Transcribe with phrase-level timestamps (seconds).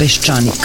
[0.00, 0.64] Peščanik.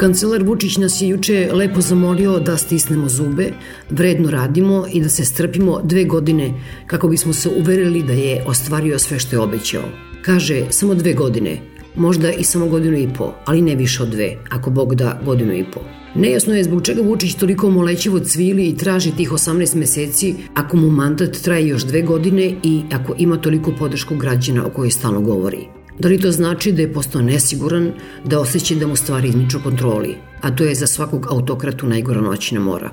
[0.00, 3.50] Kancelar Vučić nas je juče lepo zamolio da stisnemo zube,
[3.90, 6.54] vredno radimo i da se strpimo dve godine
[6.86, 9.82] kako bismo se uverili da je ostvario sve što je obećao.
[10.22, 11.60] Kaže, samo dve godine,
[11.96, 15.54] možda i samo godinu i po, ali ne više od dve, ako Bog da godinu
[15.54, 15.80] i po.
[16.14, 20.90] Nejasno je zbog čega Vučić toliko molećivo cvili i traži tih 18 meseci ako mu
[20.90, 25.79] mandat traje još dve godine i ako ima toliko podršku građana o kojoj stalno govori.
[26.00, 27.92] Da li to znači da je postao nesiguran,
[28.24, 32.60] da osjeća da mu stvari izmiču kontroli, a to je za svakog autokratu najgora noćna
[32.60, 32.90] mora.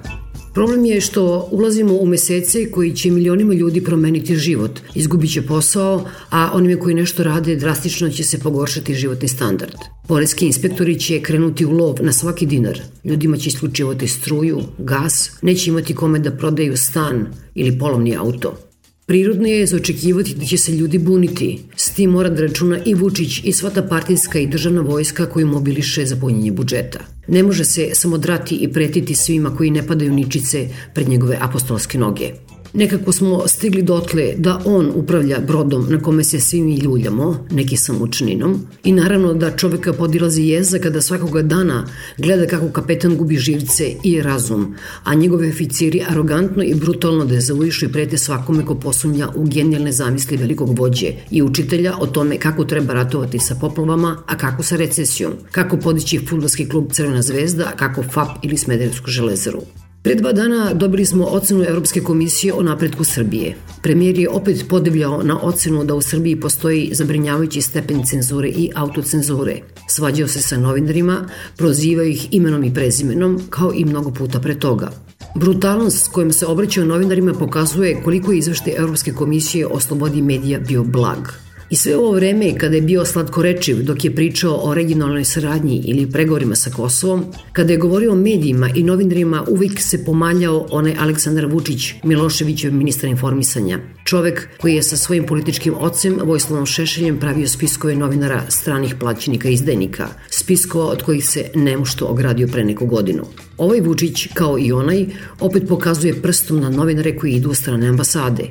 [0.54, 6.06] Problem je što ulazimo u mesece koji će milionima ljudi promeniti život, izgubit će posao,
[6.30, 9.76] a onime koji nešto rade drastično će se pogoršati životni standard.
[10.08, 12.82] Poreski inspektori će krenuti u lov na svaki dinar.
[13.04, 18.67] Ljudima će isključivati struju, gas, neće imati kome da prodaju stan ili polovni auto.
[19.08, 21.60] Prirodno je zaočekivati da će se ljudi buniti.
[21.76, 25.48] S tim mora da računa i Vučić i sva ta partijska i državna vojska koju
[25.48, 27.00] mobiliše za punjenje budžeta.
[27.28, 31.98] Ne može se samo drati i pretiti svima koji ne padaju ničice pred njegove apostolske
[31.98, 32.32] noge.
[32.77, 37.77] Nekako smo stigli dotle da on upravlja brodom na kome se svi mi ljuljamo, neki
[37.77, 41.87] sam učninom, i naravno da čoveka podilazi jeza kada svakoga dana
[42.17, 47.92] gleda kako kapetan gubi živce i razum, a njegove oficiri arogantno i brutalno dezavuišu i
[47.92, 52.93] prete svakome ko posumnja u genijalne zamisli velikog vođe i učitelja o tome kako treba
[52.93, 58.04] ratovati sa poplavama, a kako sa recesijom, kako podići futbolski klub Crvena zvezda, a kako
[58.04, 59.61] FAP ili Smederevsku železaru.
[60.02, 63.56] Pre dva dana dobili smo ocenu Evropske komisije o napretku Srbije.
[63.84, 69.60] Premijer je opet podivljao na ocenu da u Srbiji postoji zabrinjavajući stepen cenzure i autocenzure.
[69.88, 71.26] Svađao se sa novinarima,
[71.58, 74.92] prozivao ih imenom i prezimenom, kao i mnogo puta pre toga.
[75.36, 80.60] Brutalnost s kojom se obraćao novinarima pokazuje koliko je izvešte Evropske komisije o slobodi medija
[80.60, 81.28] bio blag–
[81.70, 86.11] I sve ovo vreme kada je bio slatkorečiv dok je pričao o regionalnoj saradnji ili
[86.11, 91.45] pregovorima sa Kosovom, kada je govorio o medijima i novinarima uvijek se pomaljao onaj Aleksandar
[91.45, 93.80] Vučić, Miloševićev ministar informisanja.
[94.05, 99.54] Čovek koji je sa svojim političkim ocem Vojslavom Šešeljem pravio spiskove novinara stranih plaćenika i
[99.54, 103.23] izdajnika, spiskova od kojih se nemušto ogradio pre neku godinu.
[103.58, 105.05] Ovaj Vučić, kao i onaj,
[105.39, 108.44] opet pokazuje prstom na novinare koji idu u strane ambasade.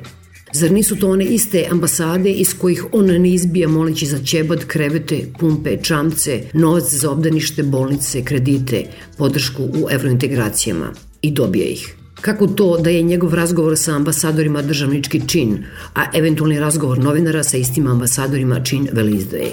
[0.53, 5.19] Zar nisu to one iste ambasade iz kojih on ne izbija moleći za ćebad, krevete,
[5.39, 8.83] pumpe, čamce, novac za obdanište, bolnice, kredite,
[9.17, 11.95] podršku u evrointegracijama i dobija ih.
[12.21, 17.57] Kako to da je njegov razgovor sa ambasadorima državnički čin, a eventualni razgovor novinara sa
[17.57, 19.51] istim ambasadorima čin velizdaje?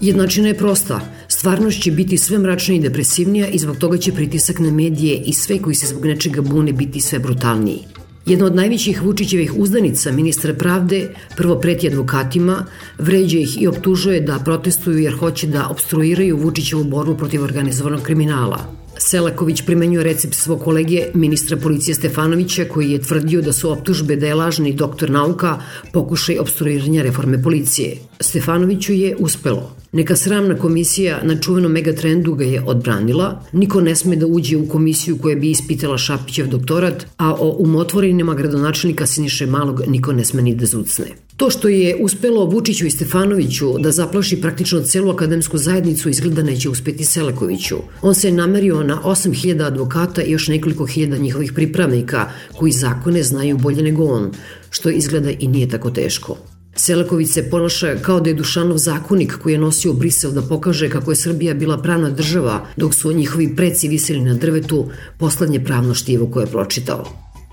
[0.00, 1.00] Jednačina je prosta–
[1.38, 5.32] Stvarnost će biti sve mračnija i depresivnija i zbog toga će pritisak na medije i
[5.32, 7.78] sve koji se zbog nečega bune biti sve brutalniji.
[8.26, 12.66] Jedna od najvećih Vučićevih uzdanica, ministra pravde, prvo preti advokatima,
[12.98, 18.58] vređa ih i optužuje da protestuju jer hoće da obstruiraju Vučićevu borbu protiv organizovanog kriminala.
[18.98, 24.26] Selaković primenjuje recept svog kolege, ministra policije Stefanovića, koji je tvrdio da su optužbe da
[24.26, 25.60] je lažni doktor nauka
[25.92, 27.96] pokušaj obstruiranja reforme policije.
[28.20, 29.76] Stefanoviću je uspelo.
[29.92, 34.68] Neka sramna komisija na čuvenom megatrendu ga je odbranila, niko ne sme da uđe u
[34.68, 40.42] komisiju koja bi ispitala Šapićev doktorat, a o umotvorinima gradonačelnika Siniše Malog niko ne sme
[40.42, 41.06] ni da zucne.
[41.36, 46.68] To što je uspelo Vučiću i Stefanoviću da zaplaši praktično celu akademsku zajednicu izgleda neće
[46.68, 47.76] uspeti Selekoviću.
[48.02, 53.58] On se namerio na 8000 advokata i još nekoliko hiljada njihovih pripravnika koji zakone znaju
[53.58, 54.30] bolje nego on,
[54.70, 56.36] što izgleda i nije tako teško.
[56.78, 61.10] Selaković se ponaša kao da je Dušanov zakonik koji je nosio Brisel da pokaže kako
[61.10, 64.86] je Srbija bila pravna država, dok su njihovi preci viseli na drvetu
[65.18, 67.04] poslednje pravno štivo koje je pročitao.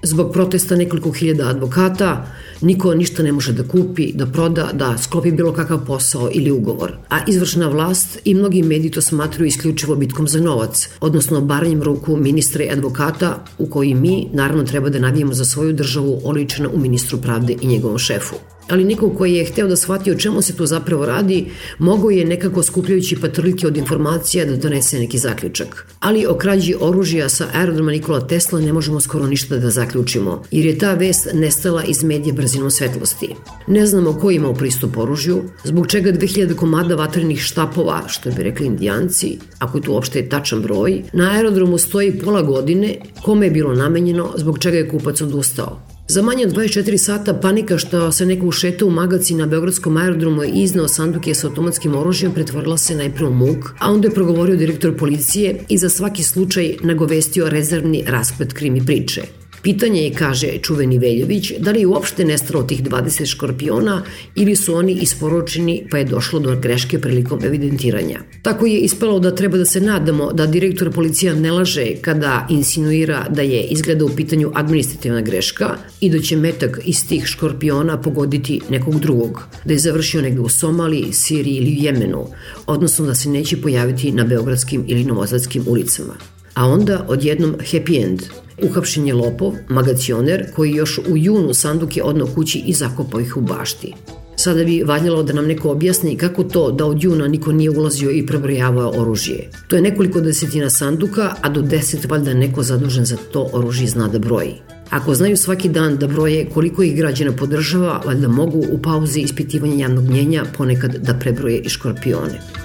[0.03, 2.27] Zbog protesta nekoliko hiljada advokata,
[2.61, 6.97] niko ništa ne može da kupi, da proda, da sklopi bilo kakav posao ili ugovor.
[7.09, 12.17] A izvršna vlast i mnogi mediji to smatruju isključivo bitkom za novac, odnosno baranjem ruku
[12.17, 16.79] ministra i advokata u koji mi, naravno, treba da navijemo za svoju državu oličena u
[16.79, 18.35] ministru pravde i njegovom šefu
[18.69, 21.45] ali niko koji je hteo da shvati o čemu se tu zapravo radi,
[21.79, 25.87] mogao je nekako skupljajući patrljke od informacija da donese neki zaključak.
[25.99, 30.65] Ali o krađi oružja sa aerodroma Nikola Tesla ne možemo skoro ništa da zaključimo, jer
[30.65, 33.29] je ta vest nestala iz medija brzinom svetlosti.
[33.67, 38.43] Ne znamo ko ima u pristup oružju, zbog čega 2000 komada vatrenih štapova, što bi
[38.43, 43.51] rekli indijanci, ako je tu uopšte tačan broj, na aerodromu stoji pola godine, kome je
[43.51, 45.94] bilo namenjeno, zbog čega je kupac odustao.
[46.07, 50.43] Za manje od 24 sata panika što se neko ušeta u magaci na Beogradskom aerodromu
[50.43, 54.55] i iznao sanduke sa automatskim oružjem pretvorila se najpre u muk, a onda je progovorio
[54.55, 59.21] direktor policije i za svaki slučaj nagovestio rezervni rasplet krimi priče.
[59.65, 64.03] Pitanje je, kaže čuveni Veljović, da li je uopšte nestalo tih 20 škorpiona
[64.35, 68.19] ili su oni isporučeni pa je došlo do greške prilikom evidentiranja.
[68.41, 73.25] Tako je ispalo da treba da se nadamo da direktor policija ne laže kada insinuira
[73.29, 78.61] da je izgleda u pitanju administrativna greška i da će metak iz tih škorpiona pogoditi
[78.69, 82.27] nekog drugog, da je završio negde u Somaliji, Siriji ili Jemenu,
[82.65, 86.13] odnosno da se neće pojaviti na beogradskim ili novozadskim ulicama.
[86.53, 88.21] A onda odjednom happy end–
[88.63, 93.41] Uhapšen je lopov, magacioner, koji još u junu sanduke odno kući i zakopao ih u
[93.41, 93.93] bašti.
[94.35, 98.11] Sada bi valjalo da nam neko objasni kako to da od juna niko nije ulazio
[98.11, 99.49] i prebrojavao oružje.
[99.67, 104.07] To je nekoliko desetina sanduka, a do deset valjda neko zadužen za to oružje zna
[104.07, 104.53] da broji.
[104.89, 109.75] Ako znaju svaki dan da broje koliko ih građana podržava, valjda mogu u pauzi ispitivanja
[109.75, 112.64] javnog mnjenja ponekad da prebroje i škorpione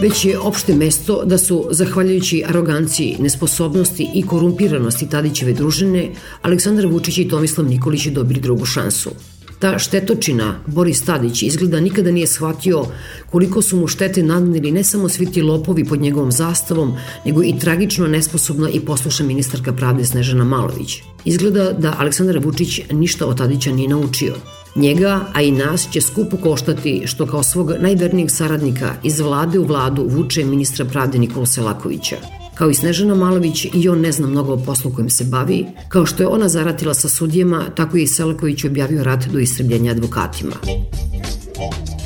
[0.00, 6.10] već je opšte mesto da su, zahvaljujući aroganciji, nesposobnosti i korumpiranosti Tadićeve družine,
[6.42, 9.10] Aleksandar Vučić i Tomislav Nikolić dobili drugu šansu.
[9.58, 12.84] Ta štetočina, Boris Tadić, izgleda nikada nije shvatio
[13.30, 17.58] koliko su mu štete nadnili ne samo svi ti lopovi pod njegovom zastavom, nego i
[17.58, 21.02] tragično nesposobna i poslušna ministarka pravde Snežana Malović.
[21.24, 24.34] Izgleda da Aleksandar Vučić ništa od Tadića nije naučio.
[24.76, 29.64] Njega, a i nas će skupo koštati što kao svog najvernijeg saradnika iz vlade u
[29.64, 32.16] vladu vuče ministra pravde Nikola Selakovića.
[32.54, 36.06] Kao i Snežana Malović i on ne zna mnogo o poslu kojim se bavi, kao
[36.06, 40.56] što je ona zaratila sa sudijama, tako je i Selaković objavio rat do istrebljenja advokatima.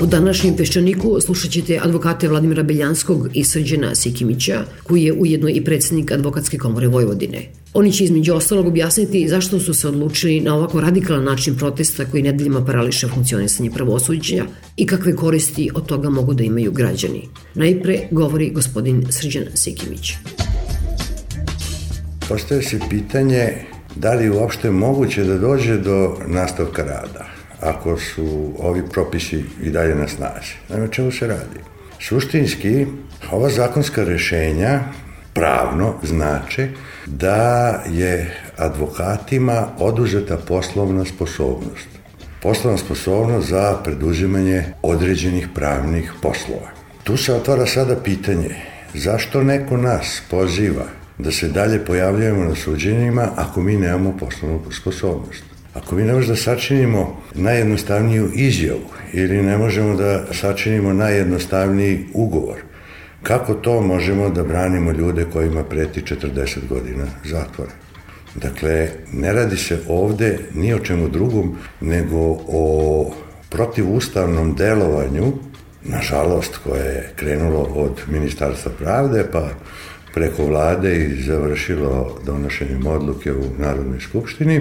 [0.02, 5.64] U današnjem Peščaniku slušat ćete advokate Vladimira Beljanskog i Srđana Sikimića, koji je ujedno i
[5.64, 7.42] predsednik Advokatske komore Vojvodine.
[7.74, 12.22] Oni će između ostalog objasniti zašto su se odlučili na ovako radikalan način protesta koji
[12.22, 14.44] nedeljima parališe funkcionisanje pravosuđa
[14.76, 17.28] i kakve koristi od toga mogu da imaju građani.
[17.54, 20.12] Najpre govori gospodin Srđan Sikimić.
[22.28, 23.48] Postoje se pitanje
[23.96, 27.29] da li uopšte moguće da dođe do nastavka rada
[27.60, 30.54] ako su ovi propisi i dalje na snazi.
[30.68, 31.60] Naime, čemu se radi?
[32.00, 32.86] Suštinski,
[33.30, 34.80] ova zakonska rešenja
[35.34, 36.68] pravno znače
[37.06, 41.88] da je advokatima oduzeta poslovna sposobnost.
[42.42, 46.70] Poslovna sposobnost za preduzimanje određenih pravnih poslova.
[47.04, 48.56] Tu se otvara sada pitanje
[48.94, 50.84] zašto neko nas poziva
[51.18, 55.49] da se dalje pojavljujemo na suđenjima ako mi nemamo poslovnu sposobnost.
[55.74, 62.56] Ako mi ne možemo da sačinimo najjednostavniju izjavu ili ne možemo da sačinimo najjednostavniji ugovor,
[63.22, 67.70] kako to možemo da branimo ljude kojima preti 40 godina zatvora?
[68.34, 73.12] Dakle, ne radi se ovde ni o čemu drugom, nego o
[73.48, 75.32] protivustavnom delovanju,
[75.84, 79.48] nažalost, koje je krenulo od Ministarstva pravde, pa
[80.14, 84.60] preko vlade i završilo donošenjem odluke u Narodnoj skupštini,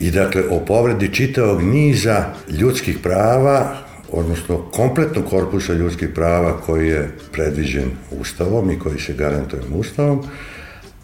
[0.00, 3.76] i dakle o povredi čitavog niza ljudskih prava,
[4.12, 7.90] odnosno kompletnog korpusa ljudskih prava koji je predviđen
[8.20, 10.22] Ustavom i koji se garantuje Ustavom,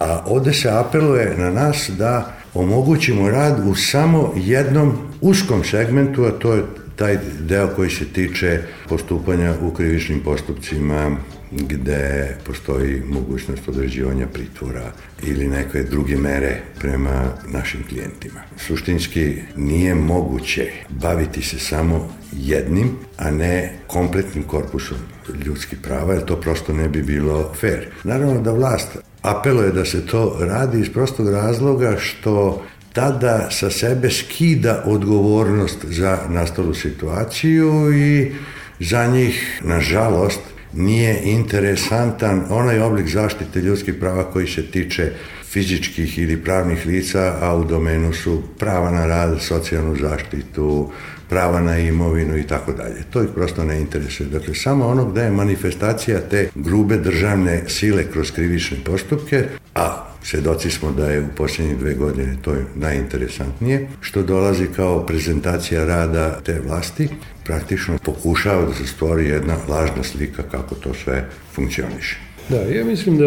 [0.00, 6.30] a ovde se apeluje na nas da omogućimo rad u samo jednom uskom segmentu, a
[6.30, 6.62] to je
[6.96, 11.16] taj deo koji se tiče postupanja u krivičnim postupcima
[11.62, 14.92] gde postoji mogućnost određivanja pritvora
[15.22, 18.40] ili neke druge mere prema našim klijentima.
[18.56, 24.98] Suštinski nije moguće baviti se samo jednim, a ne kompletnim korpusom
[25.44, 27.86] ljudskih prava, jer to prosto ne bi bilo fair.
[28.04, 34.10] Naravno da vlast apeluje da se to radi iz prostog razloga što tada sa sebe
[34.10, 38.32] skida odgovornost za nastalu situaciju i
[38.80, 40.40] za njih, nažalost,
[40.76, 45.12] nije interesantan onaj oblik zaštite ljudskih prava koji se tiče
[45.54, 50.90] fizičkih ili pravnih lica, a u domenu su prava na rad, socijalnu zaštitu,
[51.28, 53.02] prava na imovinu i tako dalje.
[53.10, 54.28] To ih prosto ne interesuje.
[54.28, 60.70] Dakle, samo ono gde je manifestacija te grube državne sile kroz krivične postupke, a Svedoci
[60.70, 66.40] smo da je u posljednjih dve godine to je najinteresantnije, što dolazi kao prezentacija rada
[66.40, 67.08] te vlasti,
[67.44, 72.33] praktično pokušava da se stvori jedna lažna slika kako to sve funkcioniše.
[72.48, 73.26] Da, ja mislim da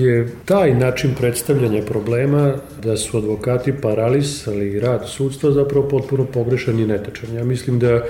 [0.00, 6.86] je taj način predstavljanja problema da su advokati paralisali rad sudstva zapravo potpuno pogrešan i
[6.86, 7.34] netačan.
[7.34, 8.02] Ja mislim da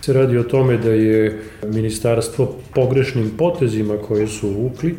[0.00, 4.94] se radi o tome da je ministarstvo pogrešnim potezima koje su uvukli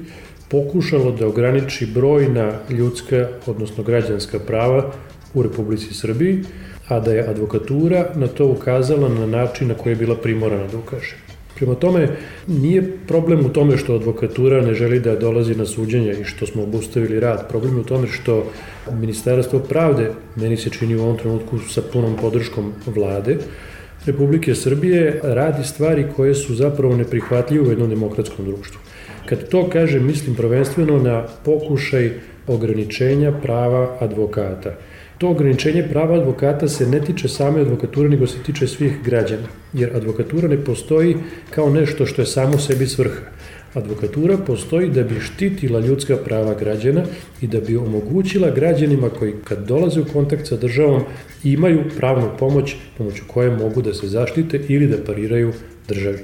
[0.50, 4.92] pokušalo da ograniči brojna ljudska, odnosno građanska prava
[5.34, 6.44] u Republici Srbiji,
[6.88, 10.78] a da je advokatura na to ukazala na način na koji je bila primorana da
[10.78, 11.16] ukaže.
[11.56, 12.08] Prema tome,
[12.48, 16.64] nije problem u tome što advokatura ne želi da dolazi na suđenje i što smo
[16.64, 17.50] obustavili rad.
[17.50, 18.52] Problem je u tome što
[18.92, 23.38] Ministarstvo pravde, meni se čini u ovom trenutku sa punom podrškom vlade,
[24.06, 28.80] Republike Srbije radi stvari koje su zapravo neprihvatljive u jednom demokratskom društvu.
[29.26, 32.12] Kad to kaže, mislim prvenstveno na pokušaj
[32.48, 34.76] ograničenja prava advokata.
[35.18, 39.48] To ograničenje prava advokata se ne tiče same advokature, nego se tiče svih građana.
[39.74, 41.16] Jer advokatura ne postoji
[41.50, 43.22] kao nešto što je samo sebi svrha.
[43.74, 47.04] Advokatura postoji da bi štitila ljudska prava građana
[47.42, 51.04] i da bi omogućila građanima koji kad dolaze u kontakt sa državom
[51.44, 55.54] imaju pravnu pomoć pomoću koje mogu da se zaštite ili da pariraju
[55.88, 56.20] državi.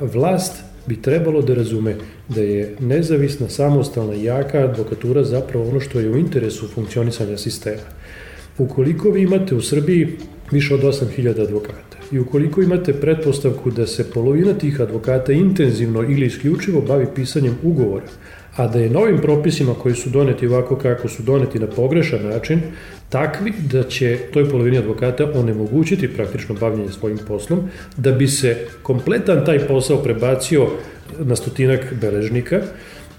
[0.00, 1.96] Vlast bi trebalo da razume
[2.28, 7.99] da je nezavisna, samostalna, jaka advokatura zapravo ono što je u interesu funkcionisanja sistema.
[8.58, 10.08] Ukoliko vi imate u Srbiji
[10.50, 16.26] više od 8000 advokata i ukoliko imate pretpostavku da se polovina tih advokata intenzivno ili
[16.26, 18.06] isključivo bavi pisanjem ugovora,
[18.56, 22.60] a da je novim propisima koji su doneti ovako kako su doneti na pogrešan način,
[23.08, 29.44] takvi da će toj polovini advokata onemogućiti praktično bavljanje svojim poslom, da bi se kompletan
[29.46, 30.68] taj posao prebacio
[31.18, 32.60] na stotinak beležnika,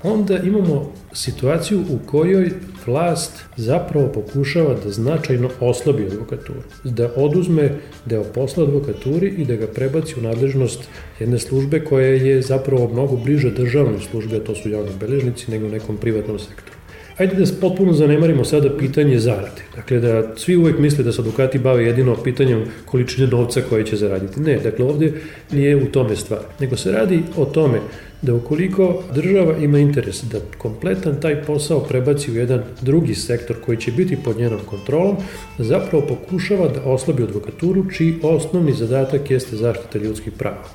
[0.04, 2.52] onda imamo situaciju u kojoj
[2.86, 7.70] vlast zapravo pokušava da značajno oslabi advokaturu, da oduzme
[8.06, 10.88] deo posla advokaturi i da ga prebaci u nadležnost
[11.20, 15.68] jedne službe koja je zapravo mnogo bliže državnoj službi, a to su javni beležnici, nego
[15.68, 16.82] nekom privatnom sektoru.
[17.18, 19.62] Ajde da potpuno zanemarimo sada pitanje zarade.
[19.76, 23.96] Dakle, da svi uvek misle da se advokati bave jedino pitanjem količine novca koje će
[23.96, 24.40] zaraditi.
[24.40, 25.14] Ne, dakle, ovde
[25.52, 26.40] nije u tome stvar.
[26.60, 27.80] Nego se radi o tome
[28.22, 33.78] da ukoliko država ima interes da kompletan taj posao prebaci u jedan drugi sektor koji
[33.78, 35.16] će biti pod njenom kontrolom,
[35.58, 40.66] zapravo pokušava da oslabi advokaturu čiji osnovni zadatak jeste zaštita ljudskih prava.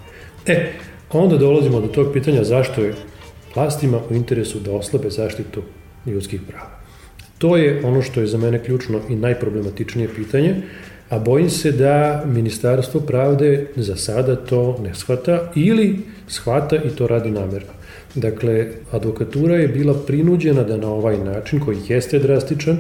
[0.46, 0.72] E,
[1.12, 2.94] onda dolazimo do tog pitanja zašto je
[3.54, 5.62] vlastima u interesu da oslabe zaštitu
[6.06, 6.76] ljudskih prava.
[7.38, 10.62] To je ono što je za mene ključno i najproblematičnije pitanje,
[11.08, 15.98] a bojim se da Ministarstvo pravde za sada to ne shvata ili
[16.28, 17.72] shvata i to radi namerno.
[18.14, 22.78] Dakle, advokatura je bila prinuđena da na ovaj način, koji jeste drastičan,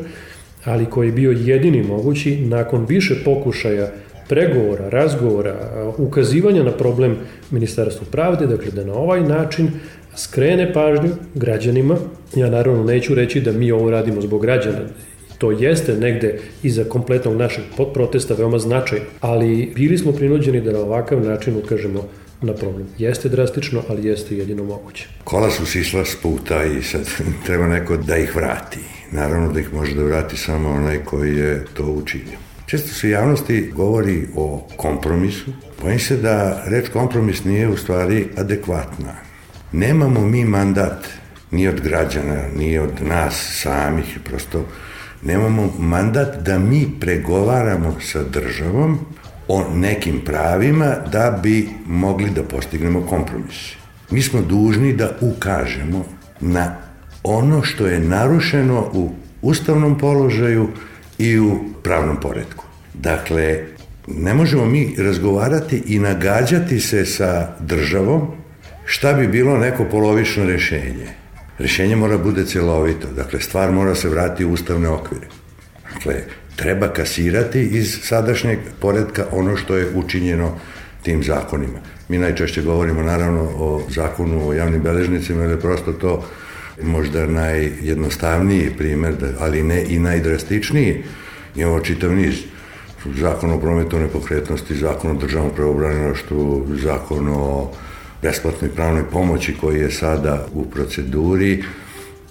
[0.64, 3.90] ali koji je bio jedini mogući, nakon više pokušaja
[4.28, 5.54] pregovora, razgovora,
[5.98, 7.16] ukazivanja na problem
[7.50, 9.70] Ministarstva pravde, dakle da na ovaj način
[10.16, 11.96] skrene pažnju građanima.
[12.36, 14.78] Ja naravno neću reći da mi ovo radimo zbog građana,
[15.38, 17.64] to jeste negde iza kompletnog našeg
[17.94, 22.08] protesta veoma značaj, ali bili smo prinuđeni da na ovakav način ukažemo
[22.40, 22.86] na problem.
[22.98, 25.08] Jeste drastično, ali jeste jedino moguće.
[25.24, 27.08] Kola su sisla s puta i sad
[27.46, 28.78] treba neko da ih vrati.
[29.10, 32.38] Naravno da ih može da vrati samo onaj koji je to učinio.
[32.66, 35.50] Često se javnosti govori o kompromisu.
[35.82, 39.14] Bojim se da reč kompromis nije u stvari adekvatna.
[39.72, 41.06] Nemamo mi mandat
[41.50, 44.64] ni od građana, ni od nas samih, prosto
[45.26, 48.98] nemamo mandat da mi pregovaramo sa državom
[49.48, 53.72] o nekim pravima da bi mogli da postignemo kompromis.
[54.10, 56.04] Mi smo dužni da ukažemo
[56.40, 56.76] na
[57.22, 59.10] ono što je narušeno u
[59.42, 60.68] ustavnom položaju
[61.18, 62.64] i u pravnom poredku.
[62.94, 63.64] Dakle,
[64.06, 68.26] ne možemo mi razgovarati i nagađati se sa državom
[68.84, 71.25] šta bi bilo neko polovično rešenje.
[71.58, 75.26] Rešenje mora bude celovito, dakle stvar mora se vratiti u ustavne okvire.
[75.94, 76.14] Dakle,
[76.56, 80.58] treba kasirati iz sadašnjeg poredka ono što je učinjeno
[81.02, 81.78] tim zakonima.
[82.08, 86.24] Mi najčešće govorimo naravno o zakonu o javnim beležnicima, jer je prosto to
[86.82, 91.02] možda najjednostavniji primer, ali ne i najdrastičniji.
[91.56, 92.34] Imamo čitav niz
[93.14, 97.72] zakon o prometu nepokretnosti, zakon o državnom preobranilaštvu, zakon o
[98.22, 101.64] besplatnoj pravnoj pomoći koji je sada u proceduri.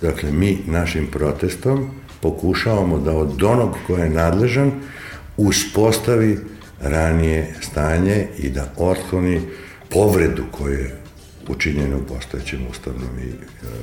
[0.02, 1.90] Dakle, mi našim protestom
[2.22, 4.72] pokušavamo da od onog ko je nadležan
[5.38, 6.40] uspostavi
[6.82, 9.42] ranije stanje i da otkloni
[9.90, 10.96] povredu koju je
[11.48, 13.34] učinjena u postojećem ustavnom i e,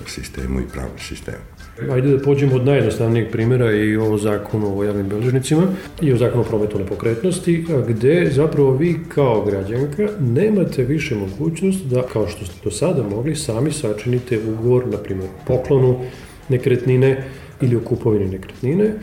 [0.06, 1.51] sistemu i pravnom sistemu.
[1.90, 5.62] Ajde da pođemo od najjednostavnijeg primjera i o zakonu o javnim beležnicima
[6.00, 12.02] i o zakonu o prometu nepokretnosti, gde zapravo vi kao građanka nemate više mogućnost da,
[12.02, 16.00] kao što ste do sada mogli, sami sačinite ugovor, na primjer, poklonu
[16.48, 17.24] nekretnine
[17.60, 18.94] ili o kupovini nekretnine,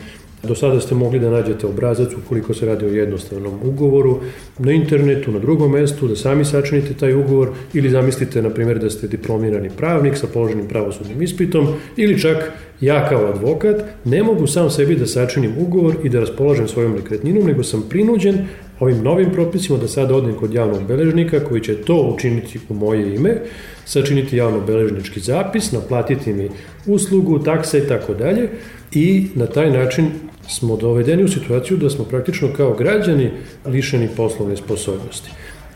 [0.42, 4.20] Do sada ste mogli da nađete obrazac ukoliko se radi o jednostavnom ugovoru
[4.58, 8.90] na internetu, na drugom mestu, da sami sačinite taj ugovor ili zamislite, na primjer, da
[8.90, 11.66] ste diplomirani pravnik sa položenim pravosudnim ispitom
[11.96, 16.68] ili čak ja kao advokat ne mogu sam sebi da sačinim ugovor i da raspolažem
[16.68, 18.46] svojom nekretninom, nego sam prinuđen
[18.80, 23.14] ovim novim propisima da sada odem kod javnog beležnika koji će to učiniti u moje
[23.14, 23.36] ime,
[23.84, 26.48] sačiniti javno-beležnički zapis, naplatiti mi
[26.86, 28.48] uslugu, takse i tako dalje
[28.92, 30.06] i na taj način
[30.50, 33.30] smo dovedeni u situaciju da smo praktično kao građani
[33.66, 35.30] lišeni poslovne sposobnosti.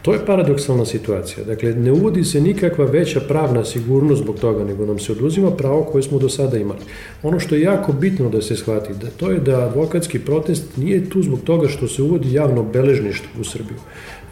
[0.04, 1.44] To je paradoksalna situacija.
[1.44, 5.82] Dakle, ne uvodi se nikakva veća pravna sigurnost zbog toga, nego nam se oduzima pravo
[5.82, 6.80] koje smo do sada imali.
[7.22, 11.10] Ono što je jako bitno da se shvati, da to je da advokatski protest nije
[11.10, 13.78] tu zbog toga što se uvodi javno beležništvo u Srbiju.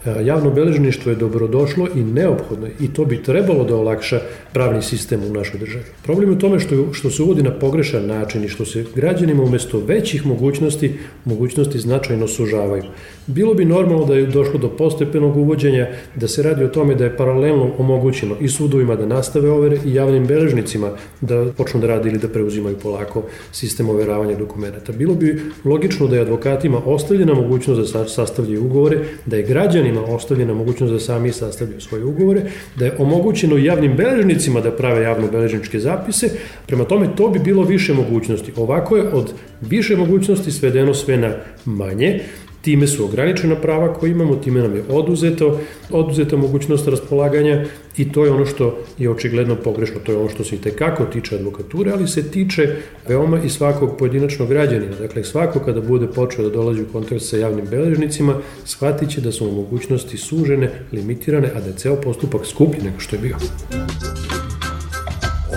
[0.05, 4.19] Javno beležništvo je dobrodošlo i neophodno i to bi trebalo da olakša
[4.53, 5.85] pravni sistem u našoj državi.
[6.03, 9.43] Problem je u tome što, što se uvodi na pogrešan način i što se građanima
[9.43, 10.93] umesto većih mogućnosti,
[11.25, 12.83] mogućnosti značajno sužavaju.
[13.27, 17.03] Bilo bi normalno da je došlo do postepenog uvođenja, da se radi o tome da
[17.03, 22.09] je paralelno omogućeno i sudovima da nastave overe i javnim beležnicima da počnu da radi
[22.09, 24.91] ili da preuzimaju polako sistem overavanja dokumenta.
[24.91, 30.53] Bilo bi logično da je advokatima ostavljena mogućnost da sastavljaju ugovore, da je građanima ostavljena
[30.53, 32.41] mogućnost da sami sastavljaju svoje ugovore,
[32.75, 36.29] da je omogućeno javnim beležnicima da prave javno-beležničke zapise,
[36.67, 38.53] prema tome to bi bilo više mogućnosti.
[38.57, 42.19] Ovako je od više mogućnosti svedeno sve na manje,
[42.63, 47.65] Time su ograničena prava koje imamo, time nam je oduzeto, oduzeta mogućnost raspolaganja
[47.97, 51.05] i to je ono što je očigledno pogrešno, to je ono što se i tekako
[51.05, 52.75] tiče advokature, ali se tiče
[53.07, 54.95] veoma i svakog pojedinačnog građanina.
[54.99, 59.31] Dakle, svako kada bude počeo da dolazi u kontakt sa javnim beležnicima, shvatit će da
[59.31, 63.35] su mogućnosti sužene, limitirane, a da je ceo postupak skuplji nego što je bio.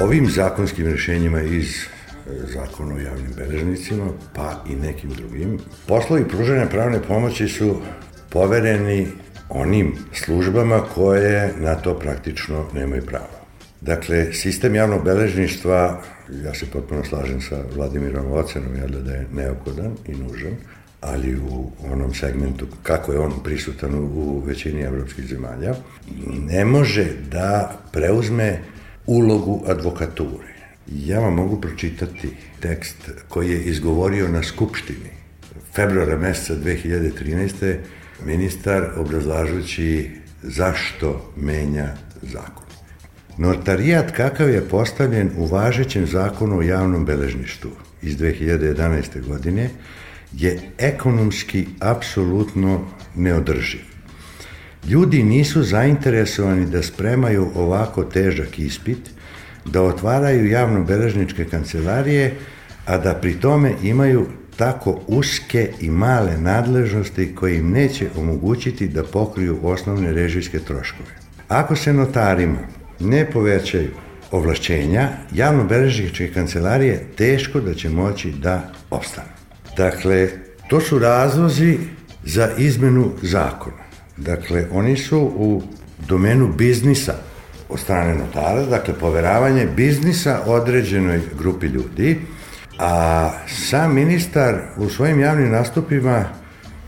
[0.02, 1.95] Ovim zakonskim rešenjima iz
[2.54, 5.58] zakon o javnim beležnicima, pa i nekim drugim.
[5.86, 7.76] Poslovi pružanja pravne pomoći su
[8.30, 9.06] povereni
[9.48, 13.36] onim službama koje na to praktično nemaju pravo.
[13.80, 16.02] Dakle, sistem javnog beležništva,
[16.44, 20.56] ja se potpuno slažem sa Vladimirom ocenom, jel da je neophodan i nužan,
[21.00, 25.74] ali u onom segmentu kako je on prisutan u većini evropskih zemalja,
[26.40, 28.60] ne može da preuzme
[29.06, 30.55] ulogu advokature.
[30.92, 32.28] Ja vam mogu pročitati
[32.60, 35.10] tekst koji je izgovorio na Skupštini
[35.74, 37.76] februara meseca 2013.
[38.24, 40.10] ministar obrazlažući
[40.42, 41.88] zašto menja
[42.22, 42.64] zakon.
[43.38, 47.70] Notarijat kakav je postavljen u važećem zakonu o javnom beležništvu
[48.02, 49.26] iz 2011.
[49.28, 49.70] godine
[50.32, 53.80] je ekonomski apsolutno neodrživ.
[54.88, 58.98] Ljudi nisu zainteresovani da spremaju ovako težak ispit
[59.72, 62.34] da otvaraju javno-beležničke kancelarije,
[62.86, 64.26] a da pri tome imaju
[64.56, 71.10] tako uske i male nadležnosti koje im neće omogućiti da pokriju osnovne režijske troškove.
[71.48, 72.58] Ako se notarima
[73.00, 73.90] ne povećaju
[74.30, 79.28] ovlašćenja, javno-beležničke kancelarije teško da će moći da ostanu.
[79.76, 80.28] Dakle,
[80.68, 81.78] to su razlozi
[82.24, 83.86] za izmenu zakona.
[84.16, 85.62] Dakle, oni su u
[86.08, 87.14] domenu biznisa,
[87.68, 92.20] od strane notara, dakle poveravanje biznisa određenoj grupi ljudi,
[92.78, 96.24] a sam ministar u svojim javnim nastupima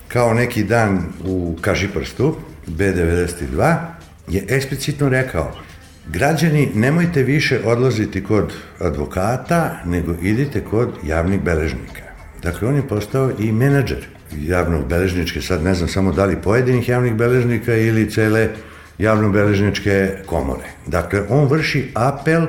[0.09, 2.37] kao neki dan u Kažiprstu
[2.67, 3.77] B92
[4.29, 5.53] je eksplicitno rekao
[6.07, 12.03] građani nemojte više odlaziti kod advokata nego idite kod javnih beležnika.
[12.43, 16.89] Dakle, on je postao i menadžer javnog beležničke, sad ne znam samo da li pojedinih
[16.89, 18.49] javnih beležnika ili cele
[18.99, 20.67] javnobeležničke komore.
[20.87, 22.47] Dakle, on vrši apel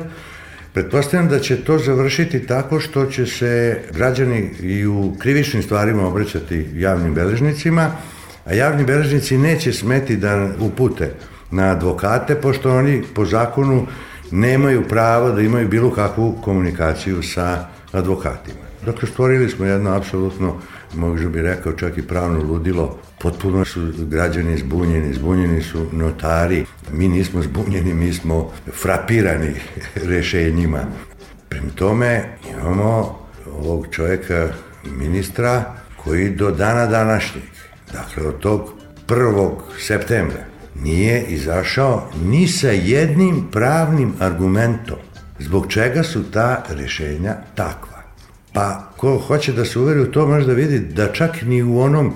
[0.74, 6.68] Pretpostavljam da će to završiti tako što će se građani i u krivičnim stvarima obraćati
[6.76, 7.92] javnim beležnicima,
[8.46, 11.12] a javni beležnici neće smeti da upute
[11.52, 13.88] na advokate, pošto oni po zakonu
[14.32, 18.70] nemaju pravo da imaju bilo kakvu komunikaciju sa advokatima.
[18.86, 20.62] Dakle, stvorili smo jedno apsolutno,
[20.96, 22.98] možda bi rekao čak i pravno ludilo.
[23.22, 26.66] Potpuno su građani zbunjeni, zbunjeni su notari.
[26.92, 29.54] Mi nismo zbunjeni, mi smo frapirani
[30.10, 30.80] rešenjima.
[31.50, 33.20] Prema tome imamo
[33.58, 34.50] ovog čovjeka,
[34.98, 37.44] ministra, koji do dana današnjeg,
[37.94, 38.74] dakle od tog
[39.08, 39.52] 1.
[39.80, 40.44] septembra,
[40.76, 44.98] nije izašao ni sa jednim pravnim argumentom
[45.40, 47.99] zbog čega su ta rešenja takva.
[48.60, 51.80] Pa ko hoće da se uveri u to može da vidi da čak ni u
[51.80, 52.14] onom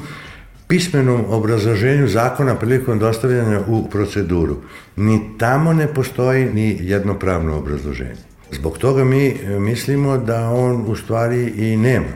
[0.68, 4.58] pismenom obrazloženju zakona prilikom dostavljanja u proceduru,
[4.96, 8.20] ni tamo ne postoji ni jedno pravno obrazloženje.
[8.52, 12.12] Zbog toga mi mislimo da on u stvari i nema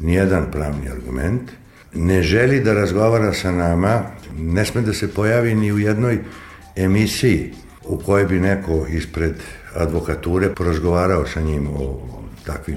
[0.00, 1.50] nijedan pravni argument,
[1.94, 4.02] ne želi da razgovara sa nama,
[4.38, 6.18] ne sme da se pojavi ni u jednoj
[6.76, 7.52] emisiji
[7.84, 9.34] u kojoj bi neko ispred
[9.74, 12.00] advokature porazgovarao sa njim o
[12.46, 12.76] takvim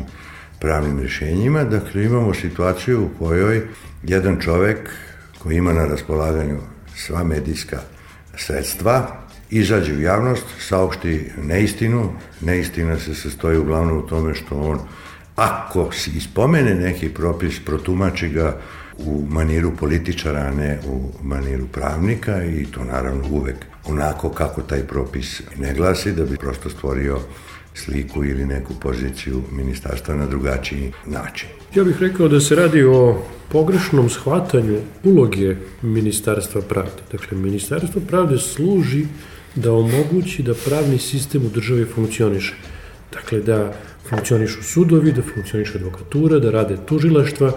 [0.64, 1.64] pravnim rješenjima.
[1.64, 3.62] Dakle, imamo situaciju u kojoj
[4.04, 4.90] jedan čovek
[5.40, 6.60] koji ima na raspolaganju
[6.96, 7.80] sva medijska
[8.36, 9.08] sredstva,
[9.50, 12.12] izađe u javnost, saopšti neistinu.
[12.42, 14.80] Neistina se sastoji uglavnom u tome što on,
[15.36, 18.58] ako se ispomene neki propis, protumači ga
[18.98, 24.88] u maniru političara, a ne u maniru pravnika i to naravno uvek onako kako taj
[24.88, 27.20] propis ne glasi, da bi prosto stvorio
[27.74, 31.50] sliku ili neku poziciju ministarstva na drugačiji način.
[31.76, 37.02] Ja bih rekao da se radi o pogrešnom shvatanju uloge Ministarstva pravde.
[37.12, 39.06] Dakle, Ministarstvo pravde služi
[39.56, 42.54] da omogući da pravni sistem u državi funkcioniše.
[43.14, 43.74] Dakle, da
[44.10, 47.52] funkcionišu sudovi, da funkcioniše advokatura, da rade tužilaštva,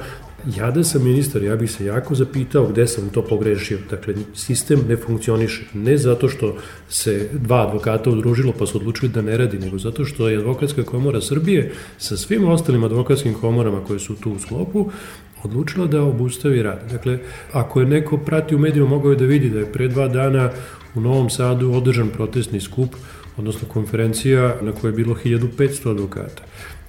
[0.54, 3.78] Ja da sam ministar, ja bih se jako zapitao gde sam to pogrešio.
[3.90, 5.64] Dakle, sistem ne funkcioniše.
[5.74, 6.56] Ne zato što
[6.88, 10.82] se dva advokata udružilo pa su odlučili da ne radi, nego zato što je advokatska
[10.82, 14.90] komora Srbije sa svim ostalim advokatskim komorama koje su tu u sklopu
[15.42, 16.90] odlučila da obustavi rad.
[16.90, 17.18] Dakle,
[17.52, 20.50] ako je neko prati u medijima, mogao je da vidi da je pre dva dana
[20.94, 22.96] u Novom Sadu održan protestni skup,
[23.37, 26.42] odnosno konferencija na kojoj je bilo 1500 advokata.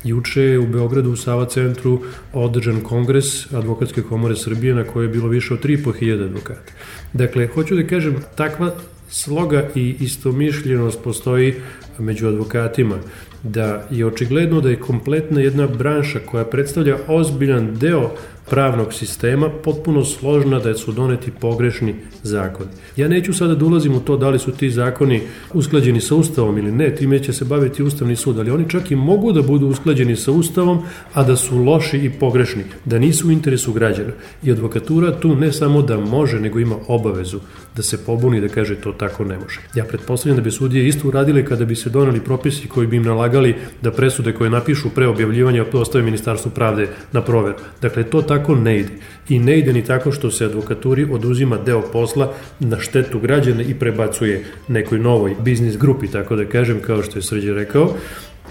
[0.04, 2.02] Juče je u Beogradu u Sava centru
[2.34, 6.72] održan kongres Advokatske komore Srbije na kojoj je bilo više od 3.500 advokata.
[7.14, 8.76] Dakle, hoću da kažem, takva
[9.10, 11.56] sloga i istomišljenost postoji
[12.00, 12.98] među advokatima,
[13.44, 18.12] da je očigledno da je kompletna jedna branša koja predstavlja ozbiljan deo
[18.50, 22.70] pravnog sistema potpuno složna da su doneti pogrešni zakoni.
[22.96, 25.22] Ja neću sada da ulazim u to da li su ti zakoni
[25.54, 28.96] usklađeni sa Ustavom ili ne, time će se baviti Ustavni sud, ali oni čak i
[28.96, 33.32] mogu da budu usklađeni sa Ustavom, a da su loši i pogrešni, da nisu u
[33.32, 34.12] interesu građana.
[34.44, 37.40] I advokatura tu ne samo da može, nego ima obavezu
[37.78, 39.60] da se pobuni da kaže to tako ne može.
[39.76, 43.04] Ja pretpostavljam da bi sudije isto uradile kada bi se donali propisi koji bi im
[43.04, 47.58] nalagali da presude koje napišu pre objavljivanja ostave Ministarstvu pravde na proveru.
[47.82, 48.90] Dakle, to tako ne ide.
[49.30, 53.74] I ne ide ni tako što se advokaturi oduzima deo posla na štetu građana i
[53.74, 57.94] prebacuje nekoj novoj biznis grupi, tako da kažem, kao što je Srđe rekao,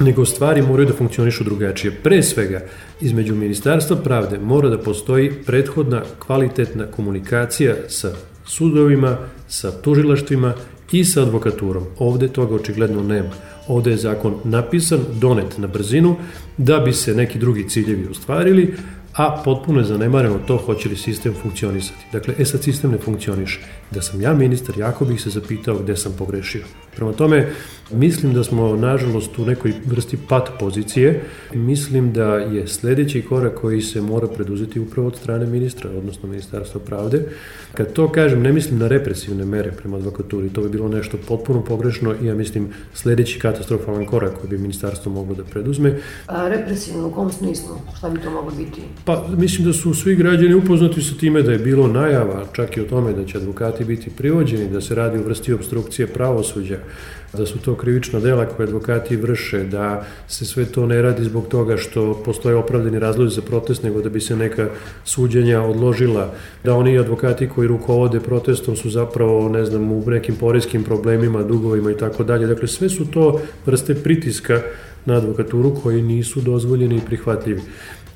[0.00, 1.92] nego stvari moraju da funkcionišu drugačije.
[2.02, 2.60] Pre svega,
[3.00, 8.12] između Ministarstva pravde mora da postoji prethodna kvalitetna komunikacija sa
[8.46, 9.16] sudovima,
[9.48, 10.54] sa tužilaštvima
[10.92, 11.84] i sa advokaturom.
[11.98, 13.30] Ovde toga očigledno nema.
[13.68, 16.16] Ovde je zakon napisan, donet na brzinu,
[16.56, 18.74] da bi se neki drugi ciljevi ostvarili,
[19.14, 22.06] a potpuno je zanemareno to hoće li sistem funkcionisati.
[22.12, 23.60] Dakle, e sad sistem ne funkcioniše.
[23.90, 26.64] Da sam ja ministar, jako bih se zapitao gde sam pogrešio.
[26.96, 27.48] Prema tome,
[27.92, 31.22] mislim da smo, nažalost, u nekoj vrsti pat pozicije.
[31.54, 36.80] Mislim da je sledeći korak koji se mora preduzeti upravo od strane ministra, odnosno Ministarstva
[36.80, 37.28] pravde.
[37.74, 40.48] Kad to kažem, ne mislim na represivne mere prema advokaturi.
[40.48, 45.12] To bi bilo nešto potpuno pogrešno i ja mislim sledeći katastrofalan korak koji bi ministarstvo
[45.12, 45.98] moglo da preduzme.
[46.26, 47.76] A represivno u kom smislu?
[47.98, 48.80] Šta bi to moglo biti?
[49.04, 52.80] Pa mislim da su svi građani upoznati sa time da je bilo najava čak i
[52.80, 53.38] o tome da će
[53.76, 56.78] advokati biti privođeni, da se radi u vrsti obstrukcije pravosuđa,
[57.32, 61.48] da su to krivična dela koje advokati vrše, da se sve to ne radi zbog
[61.48, 64.68] toga što postoje opravdani razlozi za protest, nego da bi se neka
[65.04, 66.32] suđenja odložila,
[66.64, 71.90] da oni advokati koji rukovode protestom su zapravo, ne znam, u nekim poreskim problemima, dugovima
[71.90, 72.46] i tako dalje.
[72.46, 74.62] Dakle, sve su to vrste pritiska
[75.06, 77.60] na advokaturu koji nisu dozvoljeni i prihvatljivi.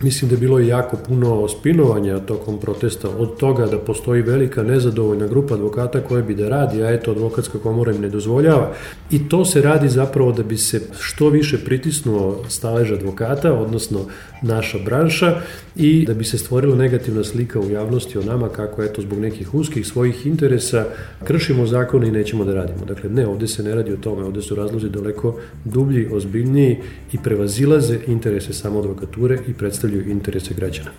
[0.02, 5.26] Mislim da je bilo jako puno spinovanja tokom protesta od toga da postoji velika nezadovoljna
[5.26, 8.72] grupa advokata koje bi da radi, a eto advokatska komora im ne dozvoljava.
[9.10, 14.00] I to se radi zapravo da bi se što više pritisnuo stalež advokata, odnosno
[14.42, 15.40] naša branša
[15.76, 19.54] i da bi se stvorila negativna slika u javnosti o nama kako eto zbog nekih
[19.54, 20.84] uskih svojih interesa
[21.24, 22.84] kršimo zakone i nećemo da radimo.
[22.84, 26.78] Dakle, ne, ovde se ne radi o tome, ovde su razlozi daleko dublji, ozbiljniji
[27.12, 30.90] i prevazilaze interese samo advokature i predstavljaju interese građana.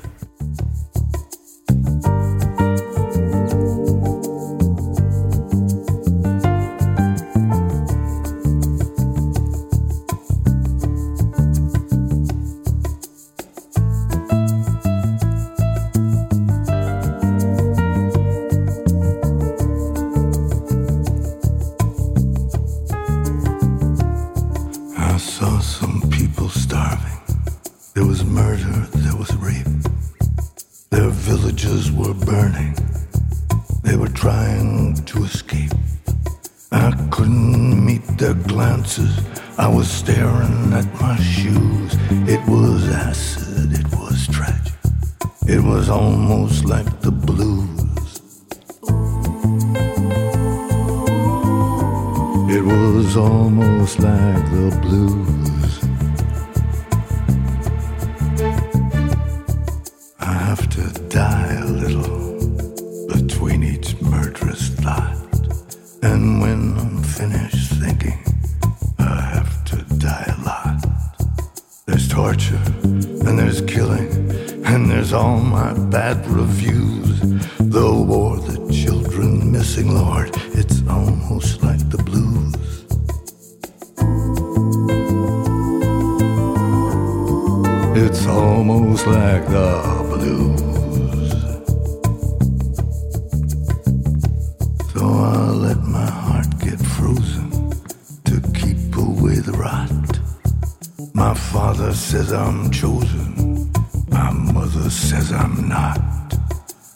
[101.81, 103.71] My father says I'm chosen,
[104.09, 105.99] my mother says I'm not.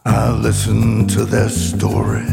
[0.06, 2.28] I listen to their story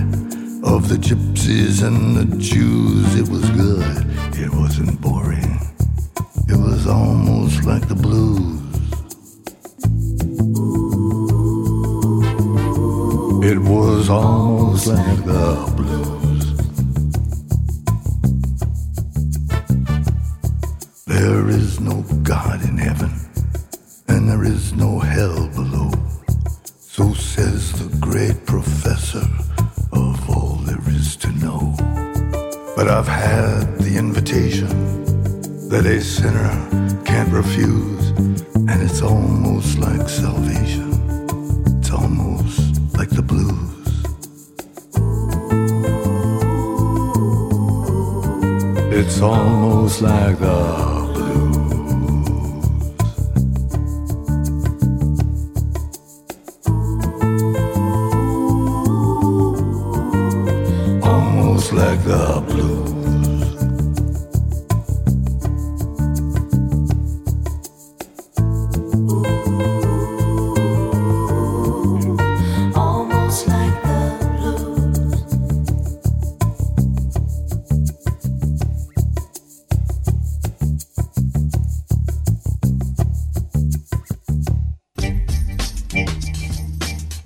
[0.62, 3.14] of the gypsies and the Jews.
[3.18, 4.04] It was good,
[4.38, 5.60] it wasn't boring.
[6.46, 8.60] It was almost like the blues.
[13.50, 15.71] It was almost like the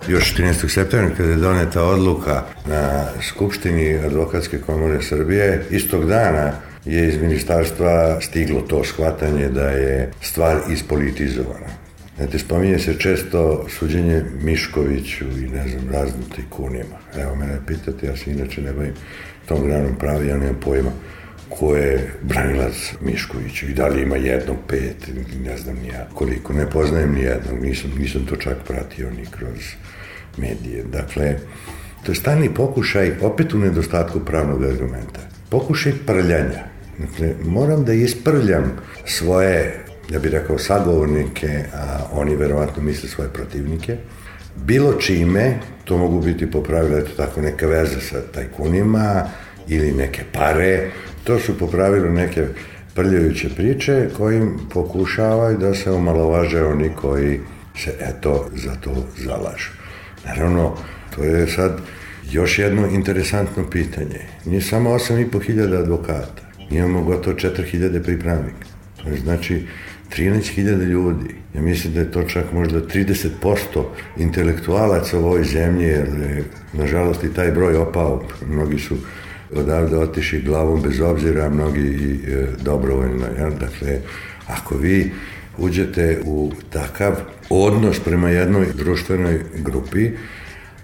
[0.09, 0.69] Još 13.
[0.69, 6.53] septembra kada je doneta odluka na Skupštini Advokatske komore Srbije, istog dana
[6.85, 11.67] je iz ministarstva stiglo to shvatanje da je stvar ispolitizovana.
[12.17, 16.99] Znate, spominje se često suđenje Miškoviću i ne znam, raznim tajkunima.
[17.19, 18.95] Evo, mene pitate, ja se inače ne bavim
[19.49, 20.91] tom granom pravi, ja nemam pojma
[21.49, 25.11] ko je branilac Miškoviću i da li ima jednog, pet,
[25.45, 29.27] ne znam ni ja koliko, ne poznajem ni jednog, nisam, nisam to čak pratio ni
[29.31, 29.59] kroz
[30.37, 30.85] medije.
[30.93, 31.37] Dakle,
[32.05, 35.21] to je stani pokušaj, opet u nedostatku pravnog argumenta,
[35.51, 36.65] pokušaj prljanja.
[36.99, 38.73] Dakle, moram da isprljam
[39.05, 43.97] svoje, ja bih rekao, sagovornike, a oni verovatno misle svoje protivnike,
[44.57, 49.25] bilo čime, to mogu biti po pravilu, eto tako, neka veze sa tajkunima
[49.69, 50.91] ili neke pare,
[51.25, 52.47] to su po pravilu neke
[52.95, 57.41] prljajuće priče kojim pokušavaju da se omalovaže oni koji
[57.77, 59.76] se eto za to zalažu.
[60.27, 60.77] Naravno,
[61.15, 61.81] to je sad
[62.31, 64.21] još jedno interesantno pitanje.
[64.45, 68.67] Nije samo 8.500 advokata, imamo gotovo 4.000 pripravnika.
[69.03, 69.67] To je znači
[70.17, 71.35] 13.000 ljudi.
[71.55, 73.29] Ja mislim da je to čak možda 30%
[74.17, 78.25] intelektualaca u ovoj zemlji, jer je, nažalost, i taj broj opao.
[78.49, 78.97] Mnogi su
[79.55, 83.27] odavde otišli glavom bez obzira, mnogi i e, dobrovoljno.
[83.39, 83.51] Ja?
[83.51, 84.01] Dakle,
[84.47, 85.13] ako vi
[85.59, 87.13] uđete u takav
[87.51, 90.11] odnos prema jednoj društvenoj grupi,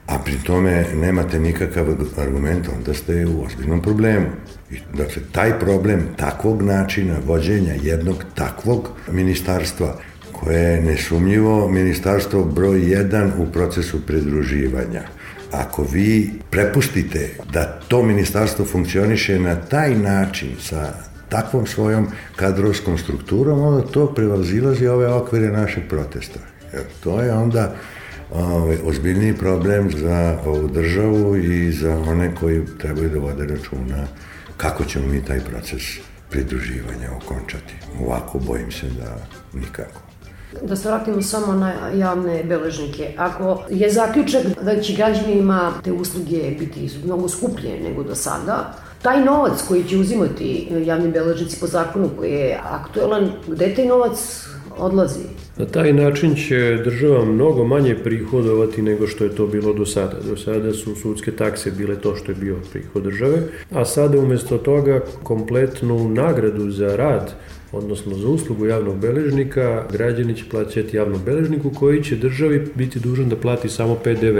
[0.07, 1.87] a pri tome nemate nikakav
[2.19, 4.27] argument, onda ste u ozbiljnom problemu.
[4.71, 9.97] I, dakle, taj problem takvog načina vođenja jednog takvog ministarstva,
[10.33, 15.03] koje je nesumnjivo ministarstvo broj 1 u procesu pridruživanja,
[15.51, 23.63] ako vi prepustite da to ministarstvo funkcioniše na taj način sa takvom svojom kadrovskom strukturom,
[23.63, 26.41] onda to prevazilazi ove okvire našeg protesta.
[26.73, 27.73] Jer to je onda
[28.31, 34.07] ovaj, ozbiljniji problem za ovu državu i za one koji trebaju da vode računa
[34.57, 35.83] kako ćemo mi taj proces
[36.31, 37.75] pridruživanja okončati.
[38.01, 39.17] Ovako bojim se da
[39.53, 40.01] nikako.
[40.63, 43.15] Da se vratimo samo na javne beležnike.
[43.17, 49.25] Ako je zaključak da će građanima te usluge biti mnogo skuplje nego do sada, Taj
[49.25, 54.47] novac koji će uzimati javni beležnici po zakonu koji je aktuelan, gde taj novac
[54.79, 55.25] odlazi?
[55.57, 60.17] Na taj način će država mnogo manje prihodovati nego što je to bilo do sada.
[60.29, 64.59] Do sada su sudske takse bile to što je bio prihod države, a sada umesto
[64.59, 67.35] toga kompletnu nagradu za rad
[67.73, 73.29] odnosno za uslugu javnog beležnika, građani će plaćati javnom beležniku koji će državi biti dužan
[73.29, 74.39] da plati samo PDV.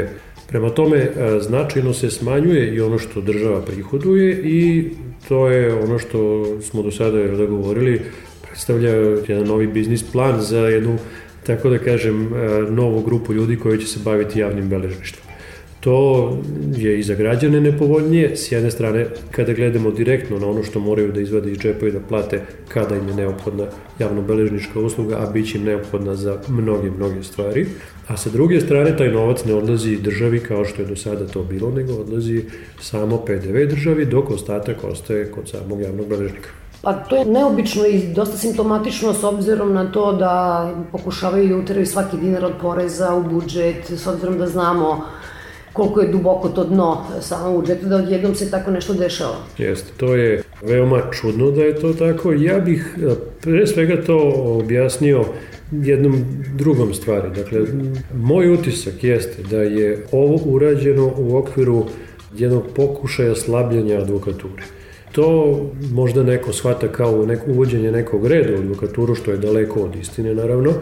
[0.53, 1.11] Prema tome, e,
[1.41, 4.91] značajno se smanjuje i ono što država prihoduje i
[5.29, 8.01] to je ono što smo do sada da govorili,
[8.43, 8.91] predstavlja
[9.29, 10.99] jedan novi biznis plan za jednu,
[11.47, 15.33] tako da kažem, e, novu grupu ljudi koji će se baviti javnim beležništvom.
[15.81, 16.39] To
[16.77, 21.13] je i za građane nepovoljnije, s jedne strane kada gledamo direktno na ono što moraju
[21.13, 23.67] da izvade iz džepa i da plate kada im je neophodna
[23.99, 27.67] javno-beležnička usluga, a bit će im neophodna za mnoge, mnoge stvari.
[28.09, 31.43] A sa druge strane taj novac ne odlazi državi kao što je do sada to
[31.43, 32.45] bilo, nego odlazi
[32.81, 36.49] samo PDV državi, dok ostatak ostaje kod samog javnog beležnika.
[36.83, 41.87] Pa to je neobično i dosta simptomatično s obzirom na to da pokušavaju da uteraju
[41.87, 45.05] svaki dinar od poreza u budžet, s obzirom da znamo
[45.73, 49.37] koliko je duboko to dno samo budžeta, da odjednom se tako nešto dešava.
[49.59, 52.33] Jeste, to je veoma čudno da je to tako.
[52.33, 55.25] Ja bih e, pre svega to objasnio
[55.73, 56.25] jednom
[56.57, 57.29] drugom stvari.
[57.37, 57.61] Dakle,
[58.17, 61.85] moj utisak jeste da je ovo urađeno u okviru
[62.37, 64.63] jednog pokušaja slabljenja advokature.
[65.13, 65.59] To
[65.93, 70.35] možda neko shvata kao neko uvođenje nekog reda u advokaturu, što je daleko od istine,
[70.35, 70.73] naravno,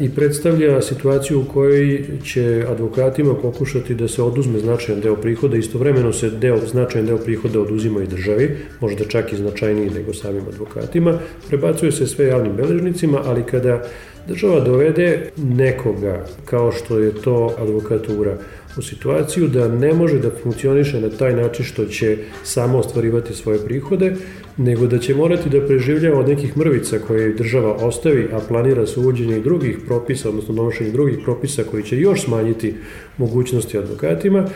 [0.00, 6.12] i predstavlja situaciju u kojoj će advokatima pokušati da se oduzme značajan deo prihoda, istovremeno
[6.12, 11.18] se deo, značajan deo prihoda oduzima i državi, možda čak i značajniji nego samim advokatima,
[11.48, 13.82] prebacuje se sve javnim beležnicima, ali kada
[14.28, 18.38] država dovede nekoga, kao što je to advokatura,
[18.76, 23.58] u situaciju da ne može da funkcioniše na taj način što će samo ostvarivati svoje
[23.58, 24.16] prihode,
[24.56, 29.00] nego da će morati da preživljava od nekih mrvica koje država ostavi, a planira se
[29.00, 32.74] uvođenje drugih propisa, odnosno donošenje drugih propisa koji će još smanjiti
[33.18, 34.48] mogućnosti advokatima,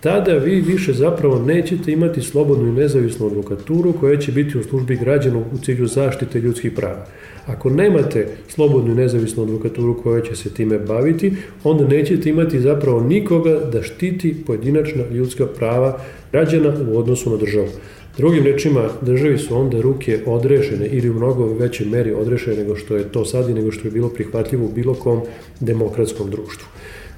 [0.00, 4.96] tada vi više zapravo nećete imati slobodnu i nezavisnu advokaturu koja će biti u službi
[4.96, 7.06] građana u cilju zaštite ljudskih prava.
[7.46, 11.32] Ako nemate slobodnu i nezavisnu advokaturu koja će se time baviti,
[11.64, 16.00] onda nećete imati zapravo nikoga da štiti pojedinačna ljudska prava
[16.32, 17.68] građana u odnosu na državu.
[18.16, 22.96] Drugim rečima, državi su onda ruke odrešene ili u mnogo većoj meri odrešene nego što
[22.96, 25.20] je to sad i nego što je bilo prihvatljivo u bilo kom
[25.60, 26.66] demokratskom društvu.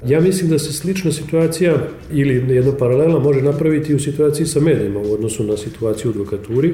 [0.05, 1.77] Ja mislim da se slična situacija
[2.11, 6.73] ili jedna paralela može napraviti u situaciji sa medijima u odnosu na situaciju u advokaturi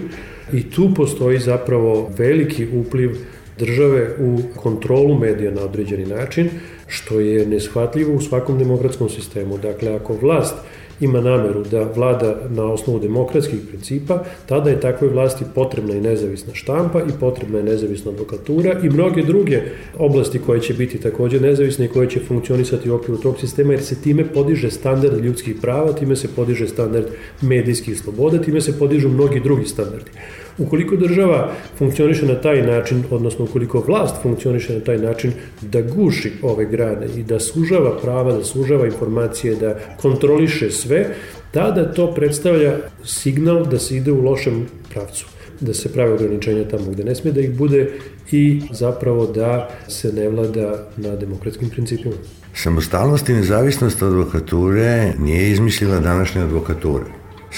[0.53, 3.17] i tu postoji zapravo veliki upliv
[3.59, 6.49] države u kontrolu medija na određeni način,
[6.87, 9.57] što je neshvatljivo u svakom demokratskom sistemu.
[9.57, 10.55] Dakle, ako vlast
[10.99, 16.53] ima nameru da vlada na osnovu demokratskih principa, tada je takvoj vlasti potrebna i nezavisna
[16.53, 19.61] štampa i potrebna je nezavisna advokatura i mnoge druge
[19.97, 23.83] oblasti koje će biti takođe nezavisne i koje će funkcionisati u okviru tog sistema, jer
[23.83, 27.05] se time podiže standard ljudskih prava, time se podiže standard
[27.41, 30.11] medijskih sloboda, time se podižu mnogi drugi standardi.
[30.57, 36.31] Ukoliko država funkcioniše na taj način, odnosno ukoliko vlast funkcioniše na taj način da guši
[36.41, 41.15] ove grane i da sužava prava, da sužava informacije, da kontroliše sve,
[41.51, 45.25] tada to predstavlja signal da se ide u lošem pravcu
[45.59, 47.91] da se prave ograničenja tamo gde ne sme da ih bude
[48.31, 52.15] i zapravo da se ne vlada na demokratskim principima.
[52.53, 57.05] Samostalnost i nezavisnost advokature nije izmislila današnja advokatura.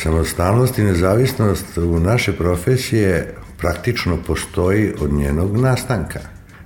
[0.04, 6.20] Samostalnost i nezavisnost u naše profesije praktično postoji od njenog nastanka.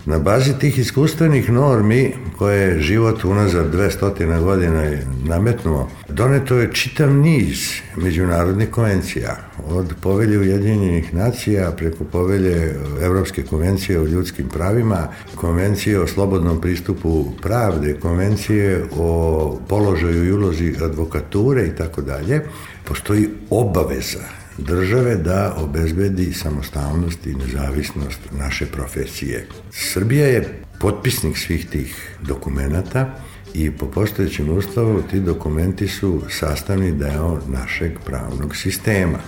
[0.06, 4.92] Na bazi tih iskustvenih normi koje je život unazad 200 godina
[5.24, 14.00] nametnuo, doneto je čitav niz međunarodnih konvencija, od povelje Ujedinjenih nacija preko povelje Evropske konvencije
[14.00, 21.76] o ljudskim pravima, konvencije o slobodnom pristupu pravde, konvencije o položaju i ulozi advokature i
[21.76, 22.42] tako dalje,
[22.86, 29.48] postoji obaveza države da obezbedi samostalnost i nezavisnost naše profesije.
[29.72, 33.16] Srbija je potpisnik svih tih dokumenta
[33.54, 39.20] i po postojećem ustavu ti dokumenti su sastavni deo našeg pravnog sistema.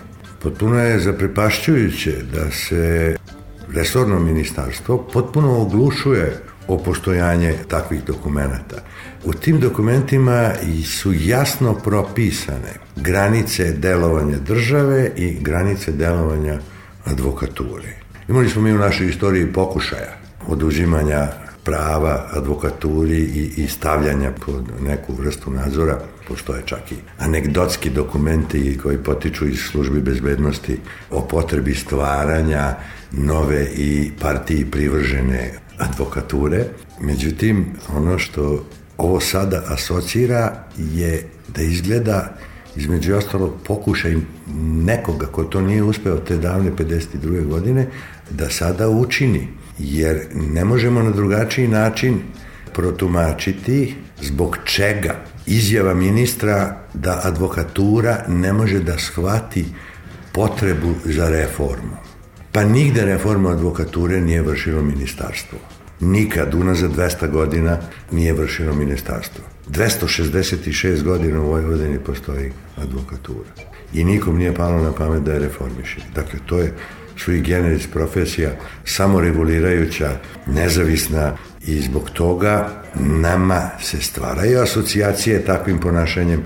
[0.41, 3.15] Potpuno je zaprepašćujuće da se
[3.73, 8.77] resorno ministarstvo potpuno oglušuje o postojanje takvih dokumenta.
[9.26, 10.51] U tim dokumentima
[10.86, 16.59] su jasno propisane granice delovanja države i granice delovanja
[17.05, 17.93] advokature.
[18.30, 20.17] Imali smo mi u našoj istoriji pokušaja
[20.47, 21.28] oduzimanja
[21.63, 28.97] prava advokaturi i, i stavljanja pod neku vrstu nadzora postoje čak i anegdotski dokumenti koji
[28.97, 30.80] potiču iz službi bezbednosti
[31.11, 32.76] o potrebi stvaranja
[33.11, 36.65] nove i partiji privržene advokature.
[37.01, 37.65] Međutim,
[37.95, 38.65] ono što
[38.97, 42.37] ovo sada asocira je da izgleda
[42.75, 44.15] između ostalog pokušaj
[44.85, 47.45] nekoga ko to nije uspeo te davne 52.
[47.47, 47.87] godine
[48.29, 49.47] da sada učini
[49.79, 52.19] jer ne možemo na drugačiji način
[52.73, 55.15] protumačiti zbog čega
[55.45, 59.65] izjava ministra da advokatura ne može da shvati
[60.33, 61.97] potrebu za reformu.
[62.51, 65.59] Pa nigde reformu advokature nije vršilo ministarstvo.
[65.99, 67.77] Nikad, unazad 200 godina,
[68.11, 69.43] nije vršilo ministarstvo.
[69.69, 73.49] 266 godina u Vojvodini postoji advokatura.
[73.93, 76.01] I nikom nije palo na pamet da je reformiše.
[76.15, 76.73] Dakle, to je
[77.17, 78.51] sui generis profesija
[78.85, 80.11] samoregulirajuća,
[80.47, 86.43] nezavisna i zbog toga nama se stvaraju asocijacije takvim ponašanjem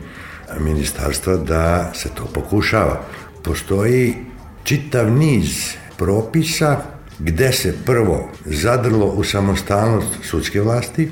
[0.59, 3.05] ministarstva da se to pokušava.
[3.43, 4.15] Postoji
[4.63, 6.81] čitav niz propisa
[7.19, 11.11] gde se prvo zadrlo u samostalnost sudske vlasti,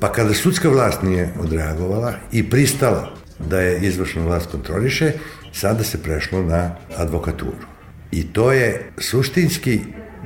[0.00, 5.12] pa kada sudska vlast nije odreagovala i pristala da je izvršna vlast kontroliše,
[5.52, 7.66] sada se prešlo na advokaturu.
[8.10, 9.80] I to je suštinski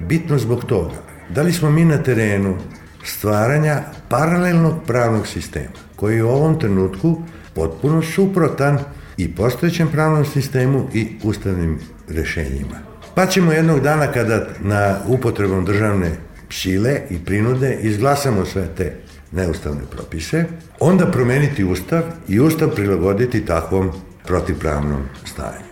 [0.09, 0.95] bitno zbog toga.
[1.31, 2.57] Da li smo mi na terenu
[3.05, 7.23] stvaranja paralelnog pravnog sistema, koji je u ovom trenutku
[7.55, 8.79] potpuno suprotan
[9.17, 12.90] i postojećem pravnom sistemu i ustavnim rešenjima.
[13.21, 16.11] Pa ćemo jednog dana kada na upotrebom državne
[16.51, 18.95] sile i prinude izglasamo sve te
[19.33, 20.45] neustavne propise,
[20.79, 23.91] onda promeniti ustav i ustav prilagoditi takvom
[24.27, 25.65] protivpravnom stanju.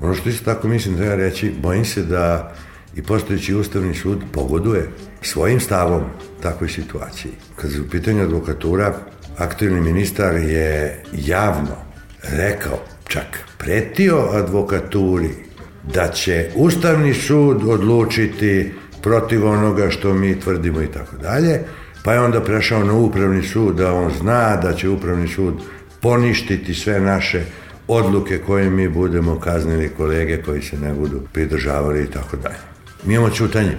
[0.00, 2.54] Ono što isto tako mislim treba reći, bojim se da
[2.96, 4.90] i postojeći Ustavni sud pogoduje
[5.22, 6.02] svojim stavom
[6.42, 7.32] takvoj situaciji.
[7.56, 8.94] Kad je u pitanju advokatura,
[9.36, 11.76] aktualni ministar je javno
[12.22, 12.78] rekao,
[13.08, 15.47] čak pretio advokaturi
[15.94, 18.72] da će Ustavni sud odlučiti
[19.02, 21.60] protiv onoga što mi tvrdimo i tako dalje,
[22.04, 25.54] pa je onda prešao na Upravni sud da on zna da će Upravni sud
[26.00, 27.44] poništiti sve naše
[27.88, 32.58] odluke koje mi budemo kaznili kolege koji se ne budu pridržavali i tako dalje.
[33.04, 33.76] Mi imamo čutanje.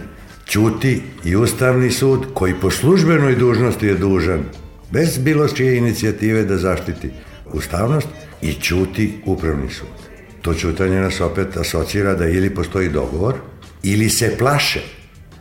[0.47, 4.43] Ćuti i Ustavni sud koji po službenoj dužnosti je dužan
[4.91, 7.09] bez bilo čije inicijative da zaštiti
[7.53, 8.07] ustavnost
[8.41, 10.08] i ćuti Upravni sud.
[10.41, 13.35] To čutanje nas opet asocira da ili postoji dogovor
[13.83, 14.81] ili se plaše.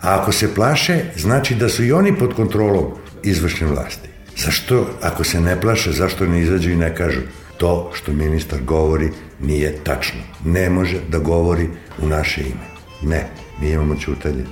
[0.00, 2.84] A ako se plaše, znači da su i oni pod kontrolom
[3.22, 4.08] izvršne vlasti.
[4.36, 7.20] Zašto, ako se ne plaše, zašto ne izađu i ne kažu
[7.56, 9.08] to što ministar govori
[9.40, 10.20] nije tačno.
[10.44, 11.68] Ne može da govori
[12.02, 12.68] u naše ime.
[13.02, 13.26] Ne,
[13.60, 14.44] mi imamo čutanje.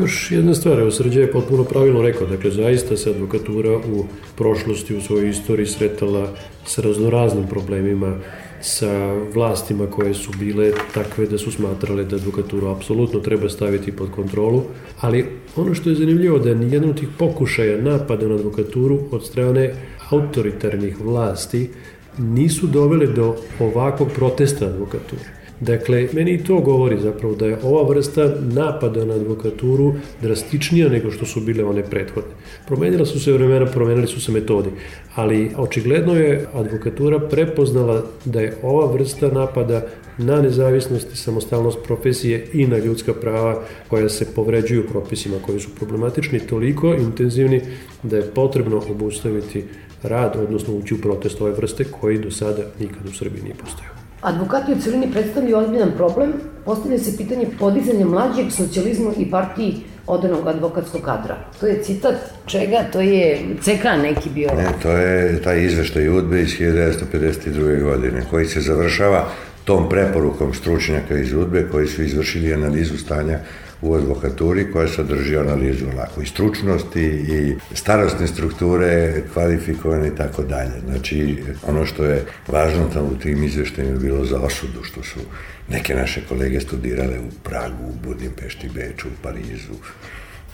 [0.00, 4.04] Još jedna stvar, evo Srđe je potpuno pravilno rekao, dakle zaista se advokatura u
[4.36, 6.28] prošlosti, u svojoj istoriji sretala
[6.66, 8.16] sa raznoraznim problemima,
[8.60, 14.10] sa vlastima koje su bile takve da su smatrale da advokaturu apsolutno treba staviti pod
[14.10, 14.62] kontrolu,
[15.00, 19.74] ali ono što je zanimljivo da nijedan od tih pokušaja napada na advokaturu od strane
[20.10, 21.70] autoritarnih vlasti
[22.18, 25.40] nisu dovele do ovakvog protesta advokature.
[25.60, 31.10] Dakle, meni i to govori zapravo da je ova vrsta napada na advokaturu drastičnija nego
[31.10, 32.30] što su bile one prethodne.
[32.70, 34.70] Promenila su se vremena, promenili su se metodi,
[35.14, 39.82] ali očigledno je advokatura prepoznala da je ova vrsta napada
[40.18, 45.70] na nezavisnost i samostalnost profesije i na ljudska prava koja se povređuju propisima koji su
[45.78, 47.60] problematični toliko intenzivni
[48.02, 49.64] da je potrebno obustaviti
[50.02, 53.94] rad, odnosno ući u protest ove vrste koji do sada nikad u Srbiji nije postojao.
[54.20, 56.32] Advokati u celini predstavljaju ozbiljan problem,
[56.64, 59.74] postavlja se pitanje podizanja mlađeg socijalizmu i partiji
[60.10, 61.36] odanog advokatskog kadra.
[61.60, 62.14] To je citat
[62.46, 62.84] čega?
[62.92, 64.48] To je CK neki bio.
[64.56, 67.82] Ne, to je taj izveštaj UDBE iz 1952.
[67.82, 69.28] godine koji se završava
[69.64, 73.38] tom preporukom stručnjaka iz UDBE koji su izvršili analizu stanja
[73.82, 80.80] u advokaturi koja sadrži analizu lako i stručnosti i starostne strukture, kvalifikovane i tako dalje.
[80.86, 85.20] Znači, ono što je važno tamo u tim izveštajima bilo za osudu, što su
[85.68, 89.74] neke naše kolege studirale u Pragu, u Budimpešti, Beču, u Parizu.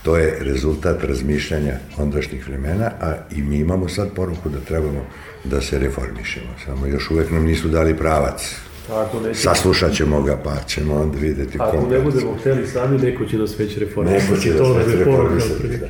[0.03, 5.07] To je rezultat razmišljanja ondašnjih vremena, a i mi imamo sad poruku da trebamo
[5.45, 6.55] da se reformišemo.
[6.64, 8.57] Samo još uvek nam nisu dali pravac
[8.93, 13.24] Ako neće, Saslušat ćemo ga, pa ćemo onda videti ako ne budemo hteli sami, neko
[13.24, 14.30] će nas već reformisati.
[14.30, 15.87] Neko će nas već reformisati, da.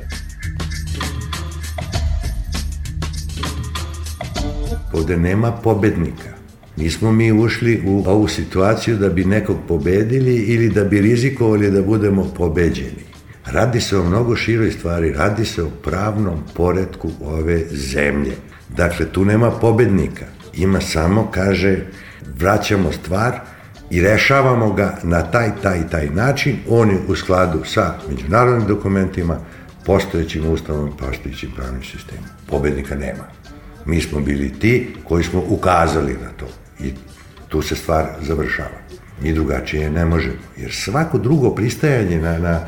[4.93, 6.37] Ovde nema pobednika.
[6.77, 11.83] Nismo mi ušli u ovu situaciju da bi nekog pobedili ili da bi rizikovali da
[11.83, 13.07] budemo pobeđeni.
[13.47, 18.33] Radi se o mnogo široj stvari, radi se o pravnom poredku ove zemlje.
[18.69, 20.27] Dakle, tu nema pobednika.
[20.55, 21.79] Ima samo, kaže,
[22.39, 23.41] vraćamo stvar
[23.91, 26.57] i rešavamo ga na taj, taj, taj način.
[26.69, 29.39] On je u skladu sa međunarodnim dokumentima,
[29.85, 32.25] postojećim ustavom postojećim pravnim sistemom.
[32.47, 33.25] Pobednika nema.
[33.85, 36.47] Mi smo bili ti koji smo ukazali na to
[36.85, 36.93] i
[37.49, 38.79] tu se stvar završava.
[39.23, 42.61] Mi drugačije ne možemo, jer svako drugo pristajanje na, na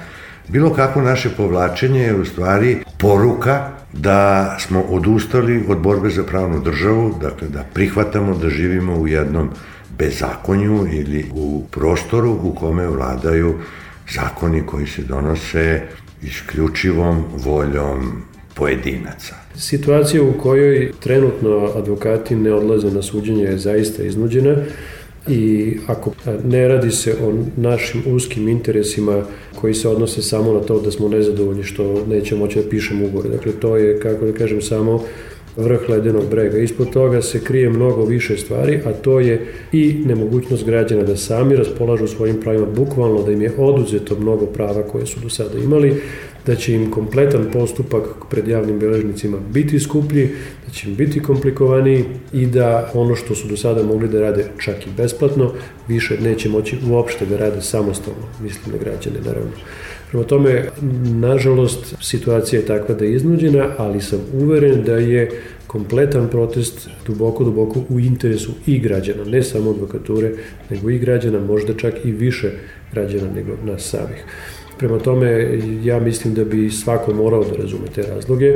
[0.48, 6.60] bilo kako naše povlačenje je u stvari poruka da smo odustali od borbe za pravnu
[6.60, 9.50] državu, dakle da prihvatamo da živimo u jednom
[9.98, 13.54] bezakonju ili u prostoru u kome vladaju
[14.14, 15.82] zakoni koji se donose
[16.22, 18.22] isključivom voljom
[18.54, 19.34] pojedinaca.
[19.56, 24.56] Situacija u kojoj trenutno advokati ne odlaze na suđenje je zaista iznuđena
[25.28, 26.12] i ako
[26.44, 29.22] ne radi se o našim uskim interesima
[29.60, 33.28] koji se odnose samo na to da smo nezadovoljni što nećemo moći da pišemo ugovore.
[33.28, 35.04] Dakle, to je, kako da kažem, samo
[35.58, 36.58] vrh ledenog brega.
[36.58, 41.56] Ispod toga se krije mnogo više stvari, a to je i nemogućnost građana da sami
[41.56, 46.00] raspolažu svojim pravima, bukvalno da im je oduzeto mnogo prava koje su do sada imali,
[46.48, 50.28] da će im kompletan postupak pred javnim beležnicima biti skuplji,
[50.66, 54.46] da će im biti komplikovaniji i da ono što su do sada mogli da rade
[54.64, 55.52] čak i besplatno,
[55.88, 59.50] više neće moći uopšte da rade samostalno, mislim na građane naravno.
[60.10, 60.64] Prema tome,
[61.20, 65.30] nažalost, situacija je takva da je iznuđena, ali sam uveren da je
[65.66, 70.32] kompletan protest duboko, duboko u interesu i građana, ne samo advokature,
[70.70, 72.50] nego i građana, možda čak i više
[72.92, 74.24] građana nego nas samih.
[74.78, 78.52] Prema tome, ja mislim da bi svako morao da razume te razloge.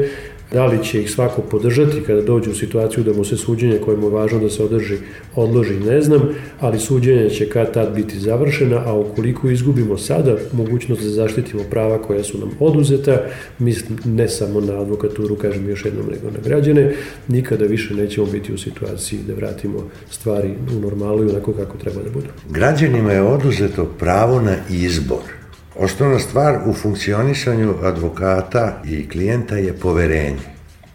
[0.53, 3.97] Da li će ih svako podržati kada dođe u situaciju da mu se suđenje koje
[3.97, 4.97] mu je važno da se održi,
[5.35, 6.21] odloži, ne znam,
[6.61, 12.03] ali suđenje će kad tad biti završena, a ukoliko izgubimo sada mogućnost da zaštitimo prava
[12.03, 13.21] koja su nam oduzeta,
[13.59, 16.95] mislim ne samo na advokaturu, kažem još jednom, nego na građane,
[17.29, 22.03] nikada više nećemo biti u situaciji da vratimo stvari u normalu i onako kako treba
[22.03, 22.29] da budu.
[22.51, 25.42] Građanima je oduzeto pravo na izbor.
[25.77, 30.53] Osnovna stvar u funkcionisanju advokata i klijenta je poverenje.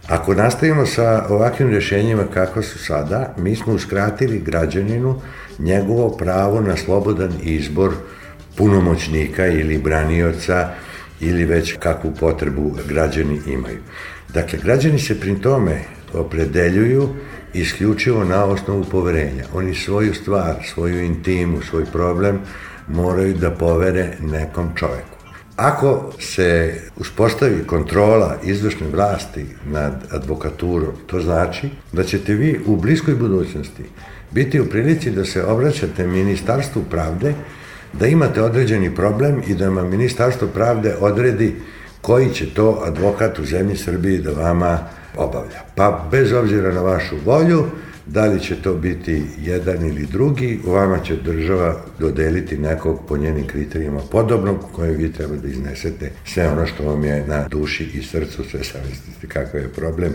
[0.07, 5.21] Ako nastavimo sa ovakvim rješenjima kako su sada, mi smo uskratili građaninu
[5.59, 7.91] njegovo pravo na slobodan izbor
[8.57, 10.69] punomoćnika ili branioca
[11.19, 13.79] ili već kakvu potrebu građani imaju.
[14.33, 15.81] Dakle, građani se pri tome
[16.13, 17.09] opredeljuju
[17.53, 19.43] isključivo na osnovu poverenja.
[19.53, 22.39] Oni svoju stvar, svoju intimu, svoj problem
[22.87, 25.17] moraju da povere nekom čoveku.
[25.55, 33.15] Ako se uspostavi kontrola izvršne vlasti nad advokaturom, to znači da ćete vi u bliskoj
[33.15, 33.83] budućnosti
[34.31, 37.33] biti u prilici da se obraćate Ministarstvu pravde,
[37.93, 41.55] da imate određeni problem i da vam Ministarstvo pravde odredi
[42.01, 44.79] koji će to advokat u zemlji Srbiji da vama
[45.17, 45.61] obavlja.
[45.75, 47.65] Pa bez obzira na vašu volju,
[48.07, 53.47] Da li će to biti jedan ili drugi, vama će država dodeliti nekog po njenim
[53.47, 58.03] kriterijima podobnog koje vi treba da iznesete sve ono što vam je na duši i
[58.03, 60.13] srcu, sve savjestite kakav je problem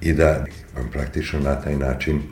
[0.00, 0.44] i da
[0.76, 2.22] vam praktično na taj način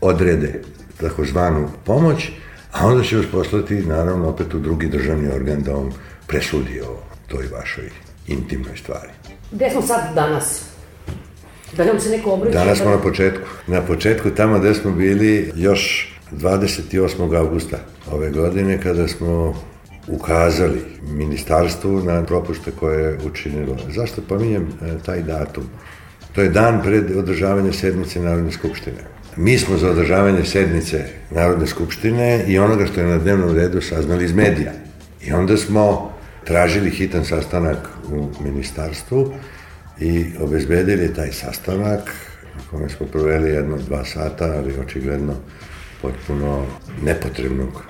[0.00, 0.60] odrede
[1.00, 2.30] takozvanu pomoć,
[2.72, 5.90] a onda će vas poslati naravno opet u drugi državni organ da vam
[6.26, 6.98] presudi o
[7.28, 7.90] toj vašoj
[8.26, 9.10] intimnoj stvari.
[9.52, 10.73] Gde smo sad danas?
[11.76, 12.58] Da nam se neko obraća?
[12.58, 13.48] Danas smo na početku.
[13.66, 17.36] Na početku tamo gde smo bili još 28.
[17.36, 17.76] augusta
[18.10, 19.54] ove godine kada smo
[20.08, 23.76] ukazali ministarstvu na propušte koje je učinilo.
[23.94, 25.64] Zašto pominjem e, taj datum?
[26.34, 28.96] To je dan pred održavanje sednice Narodne skupštine.
[29.36, 34.24] Mi smo za održavanje sednice Narodne skupštine i onoga što je na dnevnom redu saznali
[34.24, 34.72] iz medija.
[35.22, 36.12] I onda smo
[36.44, 39.34] tražili hitan sastanak u ministarstvu
[40.00, 42.14] i obezbedili taj sastanak
[42.54, 45.34] na kome smo proveli jedno dva sata, ali očigledno
[46.02, 46.66] potpuno
[47.02, 47.84] nepotrebnog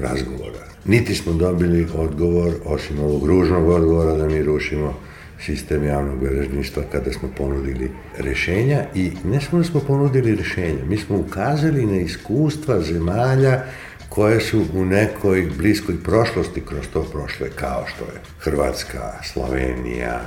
[0.00, 0.66] razgovora.
[0.84, 4.94] Niti smo dobili odgovor, osim ovog ružnog odgovora da mi rušimo
[5.40, 10.96] sistem javnog beležništva kada smo ponudili rešenja i ne samo da smo ponudili rešenja, mi
[10.96, 13.62] smo ukazali na iskustva zemalja
[14.08, 20.20] koje su u nekoj bliskoj prošlosti kroz to prošle, kao što je Hrvatska, Slovenija,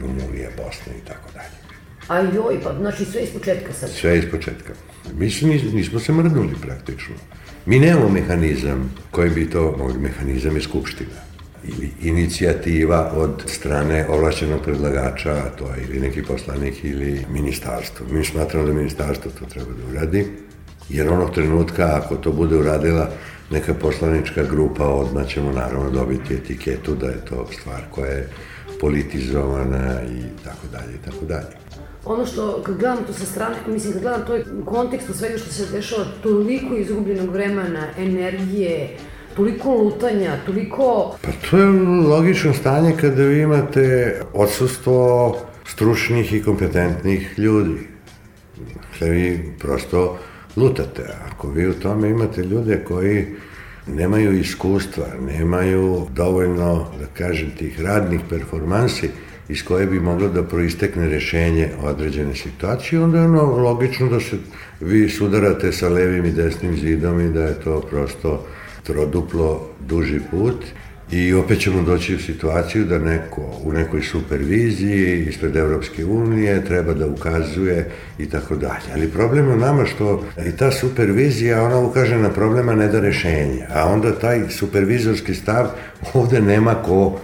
[0.00, 1.58] Rumunija, Bosna i tako dalje.
[2.08, 3.90] A joj, pa znači sve iz početka sad.
[3.90, 4.72] Sve iz početka.
[5.14, 7.14] Mi se nis, nismo se mrdnuli praktično.
[7.66, 11.28] Mi nemamo mehanizam koji bi to mogli, mehanizam je skupština
[11.64, 18.06] ili inicijativa od strane ovlašćenog predlagača, a to je ili neki poslanik ili ministarstvo.
[18.10, 20.26] Mi smatramo da ministarstvo to treba da uradi,
[20.88, 23.10] jer onog trenutka ako to bude uradila
[23.50, 28.28] neka poslanička grupa, odmah ćemo naravno dobiti etiketu da je to stvar koja je
[28.80, 31.56] politizovana i tako dalje i tako dalje.
[32.04, 35.52] ono što, kad gledam to sa strane, mislim, kad gledam to u kontekstu svega što
[35.52, 38.96] se dešava, toliko izgubljenog vremena, energije,
[39.36, 41.16] toliko lutanja, toliko...
[41.22, 41.66] Pa to je
[42.08, 47.88] logično stanje kada vi imate odsustvo stručnih i kompetentnih ljudi.
[48.74, 50.18] Dakle, vi prosto
[50.56, 51.02] lutate.
[51.30, 53.26] Ako vi u tome imate ljude koji
[53.94, 59.10] nemaju iskustva, nemaju dovoljno, da kažem, tih radnih performansi
[59.48, 64.36] iz koje bi moglo da proistekne rešenje određene situacije, onda je ono logično da se
[64.80, 68.46] vi sudarate sa levim i desnim zidom i da je to prosto
[68.82, 70.64] troduplo duži put
[71.12, 76.94] I opet ćemo doći u situaciju da neko u nekoj superviziji ispred Evropske unije treba
[76.94, 78.92] da ukazuje i tako dalje.
[78.94, 83.66] Ali problem je nama što i ta supervizija, ona ukaže na problema, ne da rešenje.
[83.74, 85.66] A onda taj supervizorski stav
[86.14, 87.20] ovde nema ko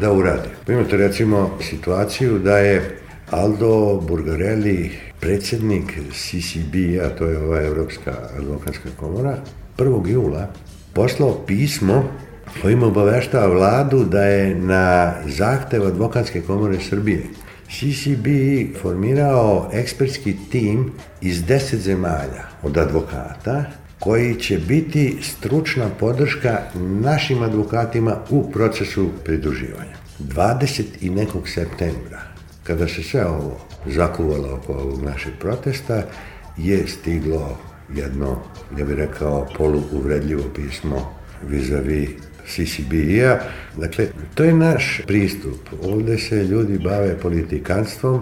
[0.00, 0.48] da uradi.
[0.68, 2.98] Imate recimo situaciju da je
[3.30, 6.74] Aldo Burgarelli, predsednik CCB,
[7.04, 9.38] a to je ova Evropska advokatska komora,
[9.76, 10.08] 1.
[10.08, 10.48] jula
[10.92, 12.04] poslao pismo
[12.62, 17.22] kojim obaveštava vladu da je na zahtev Advokatske komore Srbije
[17.70, 18.26] CCB
[18.82, 23.64] formirao ekspertski tim iz 10 zemalja od advokata
[23.98, 26.58] koji će biti stručna podrška
[27.02, 29.96] našim advokatima u procesu pridruživanja.
[30.20, 32.22] 20 i nekog septembra,
[32.64, 36.02] kada se sve ovo zakuvalo oko ovog našeg protesta,
[36.56, 37.58] je stiglo
[37.94, 38.38] jedno,
[38.78, 41.14] ja bih rekao, poluuvredljivo pismo
[41.48, 42.16] vizavi
[42.48, 43.38] CCB-a.
[43.76, 45.60] Dakle, to je naš pristup.
[45.82, 48.20] Ovde se ljudi bave politikanstvom,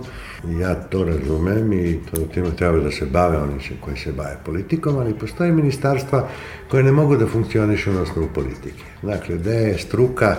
[0.61, 4.97] ja to razumem i to time treba da se bave oni koji se bave politikom,
[4.97, 6.29] ali postoje ministarstva
[6.69, 8.83] koje ne mogu da funkcionišu na osnovu politike.
[9.03, 10.37] Dakle, da je struka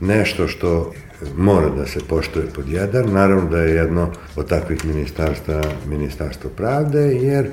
[0.00, 0.92] nešto što
[1.36, 6.98] mora da se poštuje pod jedan, naravno da je jedno od takvih ministarstva ministarstvo pravde,
[6.98, 7.50] jer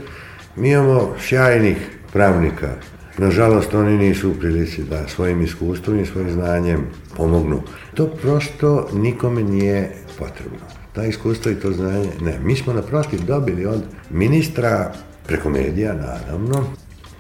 [0.56, 1.78] mi imamo sjajnih
[2.14, 2.70] pravnika
[3.18, 6.86] Nažalost, oni nisu u prilici da svojim iskustvom i svojim znanjem
[7.18, 7.62] pomognu.
[7.94, 10.60] To prosto nikome nije potrebno.
[10.94, 12.40] Ta iskustvo i to znanje, ne.
[12.44, 14.94] Mi smo naprotiv dobili od ministra
[15.28, 16.66] preko medija, naravno,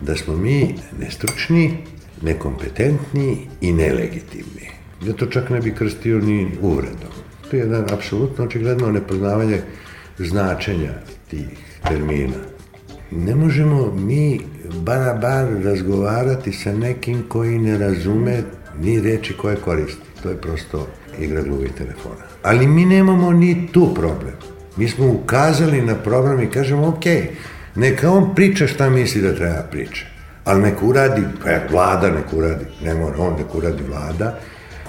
[0.02, 1.78] da smo mi nestručni,
[2.22, 4.70] nekompetentni i nelegitimni.
[5.06, 7.14] Ja to čak ne bi krstio ni uvredom.
[7.50, 9.62] To je jedan apsolutno očigledno nepoznavanje
[10.18, 10.91] značenja
[11.30, 11.48] tih
[11.88, 12.38] termina.
[13.12, 14.39] Ne možemo mi
[14.70, 18.43] bar bar razgovarati sa nekim koji ne razume
[18.80, 20.01] ni reči koje koristi.
[20.24, 20.88] To je prosto
[21.20, 22.24] igra gluvih telefona.
[22.43, 24.34] Ali mi nemamo ni tu problem.
[24.78, 27.05] Mi smo ukazali na problem i kažemo, ok,
[27.76, 30.05] neka on priča šta misli da treba priča.
[30.45, 34.39] Ali neka uradi, pa vlada neka uradi, ne mora on, neka uradi vlada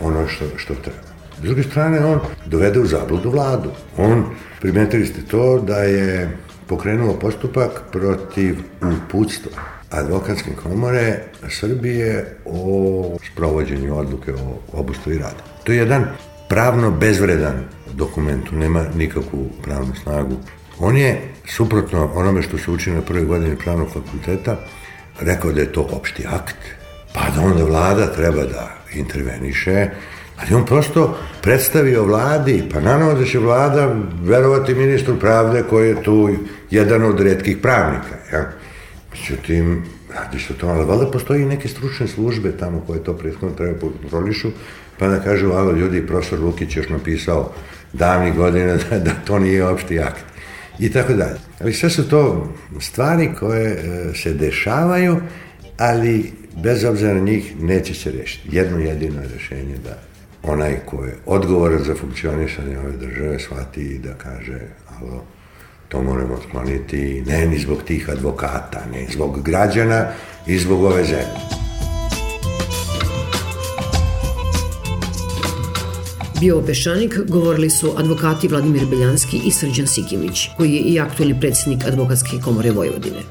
[0.03, 1.15] ono što, što treba.
[1.39, 3.71] S druge strane, on dovede u zabludu vladu.
[3.99, 4.25] On,
[4.61, 6.37] primetili ste to, da je
[6.67, 9.51] pokrenuo postupak protiv uputstva
[9.91, 15.45] advokatske komore Srbije o sprovođenju odluke o obustavi rada.
[15.65, 16.07] To je jedan
[16.49, 20.37] pravno bezvredan dokument, nema nikakvu pravnu snagu.
[20.79, 24.57] On je, suprotno onome što se uči na prvoj godini pravnog fakulteta,
[25.21, 26.57] rekao da je to opšti akt,
[27.13, 29.91] pa da onda vlada treba da interveniše,
[30.37, 36.03] ali on prosto predstavio vladi, pa naravno da će vlada verovati ministru pravde koji je
[36.03, 36.31] tu
[36.71, 38.17] jedan od redkih pravnika.
[38.33, 38.53] Ja?
[39.13, 43.79] Međutim, radi o tome, ali valjda postoji neke stručne službe tamo koje to prethodno treba
[43.79, 44.51] kontrolišu,
[44.99, 47.53] pa da kažu, alo ljudi, profesor Lukić još napisao
[47.93, 50.25] davnih godina da, da to nije opšti akt.
[50.79, 51.39] I tako dalje.
[51.61, 55.17] Ali sve su to stvari koje e, se dešavaju,
[55.79, 56.33] ali
[56.63, 58.57] bez obzira na njih neće se rešiti.
[58.57, 60.14] Jedno jedino je rešenje da
[60.47, 64.61] onaj ko je odgovoran za funkcionisanje ove države shvati i da kaže,
[65.01, 65.25] alo,
[65.95, 70.07] To moramo otkloniti ne ni zbog tih advokata, ne zbog građana
[70.47, 71.41] i zbog ove zemlje.
[76.41, 81.85] Bio Pešanik govorili su advokati Vladimir Beljanski i Srđan Sikimić, koji je i aktualni predsednik
[81.85, 83.23] Advokatske komore Vojvodine.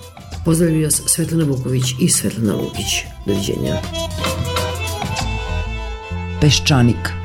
[0.46, 3.06] Pozdravljaju vas Svetlana Vuković i Svetlana Lukić.
[3.26, 3.82] Doviđenja.
[6.44, 7.14] Peščanik–